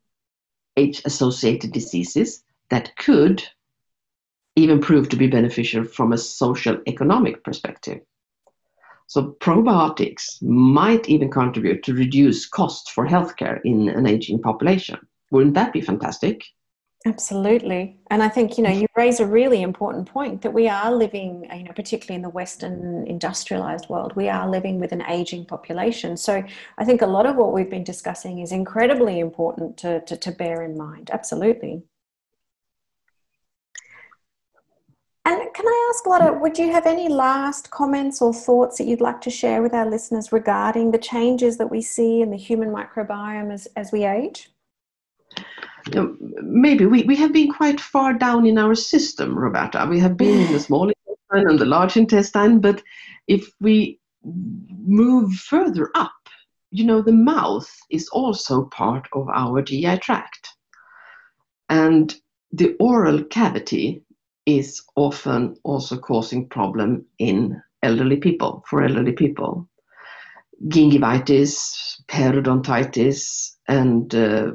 age 0.76 1.00
associated 1.06 1.72
diseases 1.72 2.44
that 2.68 2.94
could 2.96 3.42
even 4.56 4.80
prove 4.80 5.08
to 5.08 5.16
be 5.16 5.26
beneficial 5.26 5.84
from 5.84 6.12
a 6.12 6.18
social 6.18 6.78
economic 6.86 7.42
perspective. 7.44 8.00
So 9.06 9.36
probiotics 9.40 10.42
might 10.42 11.08
even 11.08 11.30
contribute 11.30 11.82
to 11.84 11.94
reduce 11.94 12.48
costs 12.48 12.90
for 12.90 13.06
healthcare 13.06 13.60
in 13.64 13.88
an 13.88 14.06
aging 14.06 14.40
population. 14.40 14.98
Wouldn't 15.30 15.54
that 15.54 15.72
be 15.72 15.80
fantastic? 15.80 16.42
Absolutely. 17.04 17.98
And 18.10 18.22
I 18.22 18.28
think, 18.28 18.56
you 18.56 18.62
know, 18.62 18.70
you 18.70 18.86
raise 18.94 19.18
a 19.18 19.26
really 19.26 19.60
important 19.62 20.08
point 20.08 20.42
that 20.42 20.52
we 20.52 20.68
are 20.68 20.92
living, 20.94 21.48
you 21.52 21.64
know, 21.64 21.72
particularly 21.74 22.14
in 22.16 22.22
the 22.22 22.28
Western 22.28 23.04
industrialized 23.08 23.88
world, 23.88 24.14
we 24.14 24.28
are 24.28 24.48
living 24.48 24.78
with 24.78 24.92
an 24.92 25.02
aging 25.08 25.46
population. 25.46 26.16
So 26.16 26.44
I 26.78 26.84
think 26.84 27.02
a 27.02 27.06
lot 27.06 27.26
of 27.26 27.36
what 27.36 27.52
we've 27.52 27.68
been 27.68 27.82
discussing 27.82 28.38
is 28.38 28.52
incredibly 28.52 29.18
important 29.18 29.76
to, 29.78 30.00
to, 30.02 30.16
to 30.16 30.30
bear 30.30 30.62
in 30.62 30.76
mind. 30.76 31.10
Absolutely. 31.12 31.82
And 35.24 35.40
can 35.54 35.66
I 35.66 35.90
ask, 35.90 36.04
Lotta, 36.04 36.32
would 36.32 36.58
you 36.58 36.72
have 36.72 36.84
any 36.84 37.08
last 37.08 37.70
comments 37.70 38.20
or 38.20 38.34
thoughts 38.34 38.78
that 38.78 38.86
you'd 38.88 39.00
like 39.00 39.20
to 39.20 39.30
share 39.30 39.62
with 39.62 39.72
our 39.72 39.88
listeners 39.88 40.32
regarding 40.32 40.90
the 40.90 40.98
changes 40.98 41.58
that 41.58 41.70
we 41.70 41.80
see 41.80 42.22
in 42.22 42.30
the 42.30 42.36
human 42.36 42.70
microbiome 42.70 43.52
as, 43.52 43.68
as 43.76 43.92
we 43.92 44.04
age? 44.04 44.50
Um, 45.96 46.18
maybe 46.42 46.86
we, 46.86 47.04
we 47.04 47.16
have 47.16 47.32
been 47.32 47.52
quite 47.52 47.80
far 47.80 48.14
down 48.14 48.46
in 48.46 48.58
our 48.58 48.74
system, 48.74 49.38
Roberta. 49.38 49.86
We 49.88 50.00
have 50.00 50.16
been 50.16 50.46
in 50.46 50.52
the 50.52 50.60
small 50.68 50.88
intestine 50.88 51.50
and 51.50 51.58
the 51.58 51.66
large 51.66 51.96
intestine, 51.96 52.58
but 52.60 52.82
if 53.28 53.52
we 53.60 54.00
move 54.24 55.34
further 55.34 55.90
up, 55.94 56.12
you 56.70 56.84
know, 56.84 57.00
the 57.00 57.12
mouth 57.12 57.70
is 57.90 58.08
also 58.08 58.64
part 58.64 59.06
of 59.12 59.28
our 59.28 59.62
GI 59.62 59.98
tract. 59.98 60.48
And 61.68 62.14
the 62.50 62.74
oral 62.80 63.22
cavity 63.24 64.02
is 64.46 64.82
often 64.96 65.56
also 65.64 65.96
causing 65.98 66.48
problem 66.48 67.04
in 67.18 67.60
elderly 67.82 68.16
people, 68.16 68.64
for 68.68 68.82
elderly 68.82 69.12
people. 69.12 69.68
Gingivitis, 70.68 72.00
periodontitis, 72.08 73.50
and 73.68 74.14
uh, 74.14 74.52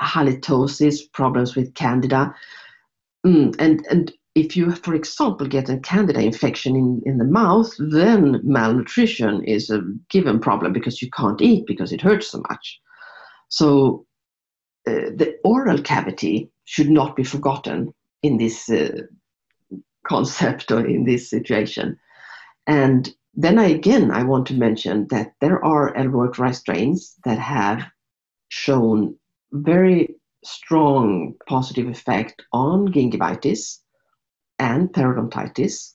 halitosis, 0.00 1.00
problems 1.12 1.56
with 1.56 1.74
candida. 1.74 2.34
Mm, 3.26 3.54
and, 3.58 3.86
and 3.90 4.12
if 4.34 4.56
you, 4.56 4.70
for 4.72 4.94
example, 4.94 5.46
get 5.46 5.68
a 5.68 5.78
candida 5.78 6.20
infection 6.20 6.76
in, 6.76 7.02
in 7.04 7.18
the 7.18 7.24
mouth, 7.24 7.74
then 7.78 8.40
malnutrition 8.42 9.44
is 9.44 9.70
a 9.70 9.82
given 10.08 10.40
problem 10.40 10.72
because 10.72 11.02
you 11.02 11.10
can't 11.10 11.42
eat 11.42 11.66
because 11.66 11.92
it 11.92 12.00
hurts 12.00 12.28
so 12.28 12.42
much. 12.48 12.80
So 13.48 14.06
uh, 14.86 15.10
the 15.14 15.36
oral 15.44 15.82
cavity 15.82 16.50
should 16.64 16.88
not 16.88 17.16
be 17.16 17.24
forgotten 17.24 17.92
in 18.22 18.36
this 18.36 18.68
uh, 18.68 19.02
concept 20.06 20.70
or 20.70 20.86
in 20.86 21.04
this 21.04 21.28
situation. 21.28 21.98
And 22.66 23.12
then 23.34 23.58
I, 23.58 23.66
again, 23.66 24.10
I 24.10 24.22
want 24.22 24.46
to 24.46 24.54
mention 24.54 25.06
that 25.10 25.32
there 25.40 25.64
are 25.64 25.96
L. 25.96 26.52
strains 26.52 27.16
that 27.24 27.38
have 27.38 27.84
shown 28.48 29.16
very 29.52 30.14
strong 30.44 31.34
positive 31.46 31.88
effect 31.88 32.42
on 32.52 32.92
gingivitis 32.92 33.78
and 34.58 34.92
periodontitis, 34.92 35.94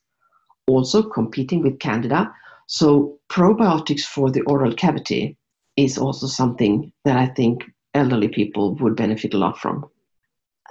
also 0.68 1.04
competing 1.04 1.62
with 1.62 1.80
candida. 1.80 2.32
So 2.68 3.20
probiotics 3.30 4.02
for 4.02 4.32
the 4.32 4.42
oral 4.42 4.74
cavity 4.74 5.38
is 5.76 5.98
also 5.98 6.28
something 6.28 6.92
that 7.04 7.18
I 7.18 7.28
think 7.28 7.64
elderly 7.94 8.28
people 8.28 8.76
would 8.76 8.96
benefit 8.96 9.34
a 9.34 9.38
lot 9.38 9.58
from. 9.58 9.86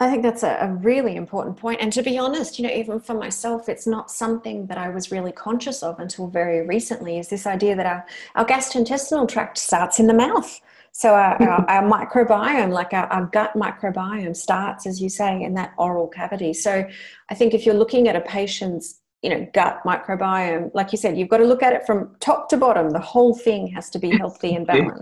I 0.01 0.11
think 0.11 0.25
that's 0.25 0.43
a, 0.43 0.57
a, 0.61 0.73
really 0.75 1.15
important 1.15 1.57
point. 1.57 1.81
And 1.81 1.93
to 1.93 2.03
be 2.03 2.19
honest, 2.19 2.59
you 2.59 2.67
know, 2.67 2.75
even 2.75 2.99
for 2.99 3.15
myself, 3.15 3.69
it's 3.69 3.87
not 3.87 4.11
something 4.11 4.67
that 4.67 4.77
I 4.77 4.89
was 4.89 5.13
really 5.13 5.31
conscious 5.31 5.85
of 5.85 6.01
until 6.01 6.27
very 6.27 6.67
recently 6.67 7.19
is 7.19 7.29
this 7.29 7.47
idea 7.47 7.77
that 7.77 7.87
our, 7.87 8.05
our 8.35 8.45
gastrointestinal 8.45 9.29
tract 9.29 9.57
starts 9.57 10.01
in 10.01 10.09
the 10.09 10.15
mouth. 10.15 10.61
So 10.91 11.15
our, 11.15 11.41
our, 11.49 11.71
our 11.71 11.83
microbiome, 11.83 12.73
like 12.73 12.93
our, 12.93 13.07
our, 13.07 13.27
gut 13.27 13.55
microbiome 13.55 14.35
starts, 14.35 14.85
as 14.85 15.01
you 15.01 15.09
say, 15.09 15.41
in 15.41 15.55
that 15.55 15.73
oral 15.79 16.09
cavity. 16.09 16.55
So 16.55 16.85
I 17.29 17.35
think 17.35 17.55
if 17.55 17.65
you're 17.65 17.77
looking 17.77 18.09
at 18.09 18.17
a 18.17 18.21
patient's 18.21 19.01
you 19.23 19.31
know 19.31 19.49
gut 19.55 19.81
microbiome 19.87 20.71
like 20.75 20.93
you 20.93 20.99
said 20.99 21.17
you've 21.17 21.31
got 21.31 21.39
to 21.39 21.47
look 21.47 21.63
at 21.63 21.73
it 21.73 21.87
from 21.87 22.15
top 22.21 22.47
to 22.51 22.59
bottom 22.59 22.91
the 22.91 23.01
whole 23.01 23.35
thing 23.35 23.67
has 23.67 23.89
to 23.89 23.99
be 23.99 24.11
healthy 24.19 24.55
and 24.55 24.67
balanced 24.67 25.01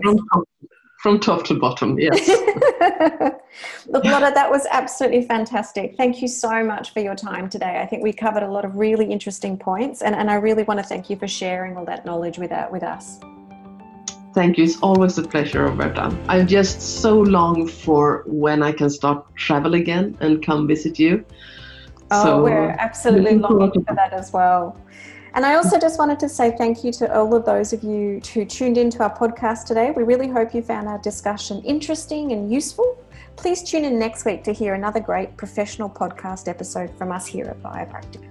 from 1.03 1.19
top 1.19 1.43
to 1.43 1.53
bottom, 1.53 1.99
yes. 1.99 2.29
Look, 3.87 4.05
Lotta, 4.05 4.31
that 4.33 4.49
was 4.49 4.65
absolutely 4.71 5.23
fantastic. 5.27 5.95
Thank 5.97 6.21
you 6.21 6.29
so 6.29 6.63
much 6.63 6.93
for 6.93 7.01
your 7.01 7.13
time 7.13 7.49
today. 7.49 7.81
I 7.81 7.85
think 7.85 8.03
we 8.03 8.13
covered 8.13 8.41
a 8.41 8.47
lot 8.47 8.63
of 8.63 8.77
really 8.77 9.11
interesting 9.11 9.57
points, 9.57 10.01
and, 10.01 10.15
and 10.15 10.31
I 10.31 10.35
really 10.35 10.63
want 10.63 10.79
to 10.79 10.85
thank 10.85 11.09
you 11.09 11.17
for 11.17 11.27
sharing 11.27 11.75
all 11.75 11.83
that 11.85 12.05
knowledge 12.05 12.37
with, 12.37 12.53
uh, 12.53 12.69
with 12.71 12.83
us. 12.83 13.19
Thank 14.33 14.57
you. 14.57 14.63
It's 14.63 14.79
always 14.81 15.17
a 15.17 15.23
pleasure, 15.23 15.65
Roberta. 15.65 16.17
I 16.29 16.41
just 16.43 16.81
so 17.01 17.19
long 17.19 17.67
for 17.67 18.23
when 18.25 18.63
I 18.63 18.71
can 18.71 18.89
start 18.89 19.35
travel 19.35 19.73
again 19.73 20.17
and 20.21 20.41
come 20.41 20.69
visit 20.69 20.97
you. 20.97 21.25
Oh, 22.11 22.23
so, 22.23 22.43
we're 22.43 22.69
absolutely 22.79 23.39
longing 23.39 23.83
for 23.83 23.93
that 23.93 24.13
as 24.13 24.31
well. 24.31 24.77
And 25.35 25.45
I 25.45 25.55
also 25.55 25.79
just 25.79 25.97
wanted 25.97 26.19
to 26.19 26.29
say 26.29 26.55
thank 26.57 26.83
you 26.83 26.91
to 26.93 27.11
all 27.11 27.33
of 27.33 27.43
those 27.43 27.73
of 27.73 27.83
you 27.83 28.21
who 28.33 28.45
tuned 28.45 28.77
into 28.77 29.01
our 29.01 29.15
podcast 29.15 29.65
today. 29.65 29.89
We 29.89 30.03
really 30.03 30.27
hope 30.27 30.53
you 30.53 30.61
found 30.61 30.87
our 30.87 30.99
discussion 30.99 31.63
interesting 31.63 32.33
and 32.33 32.51
useful. 32.51 33.03
Please 33.35 33.63
tune 33.63 33.83
in 33.83 33.97
next 33.97 34.25
week 34.25 34.43
to 34.43 34.53
hear 34.53 34.75
another 34.75 34.99
great 34.99 35.35
professional 35.35 35.89
podcast 35.89 36.47
episode 36.47 36.95
from 36.97 37.11
us 37.11 37.25
here 37.25 37.45
at 37.45 37.59
Biopractica. 37.63 38.29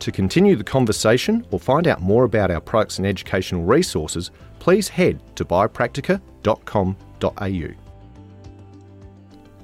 To 0.00 0.12
continue 0.12 0.56
the 0.56 0.64
conversation 0.64 1.46
or 1.50 1.58
find 1.58 1.86
out 1.86 2.02
more 2.02 2.24
about 2.24 2.50
our 2.50 2.60
products 2.60 2.98
and 2.98 3.06
educational 3.06 3.62
resources, 3.62 4.30
please 4.58 4.88
head 4.88 5.22
to 5.36 5.46
biopractica.com.au. 5.46 7.68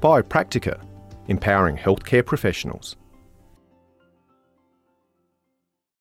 Biopractica, 0.00 0.80
empowering 1.26 1.76
healthcare 1.76 2.24
professionals. 2.24 2.96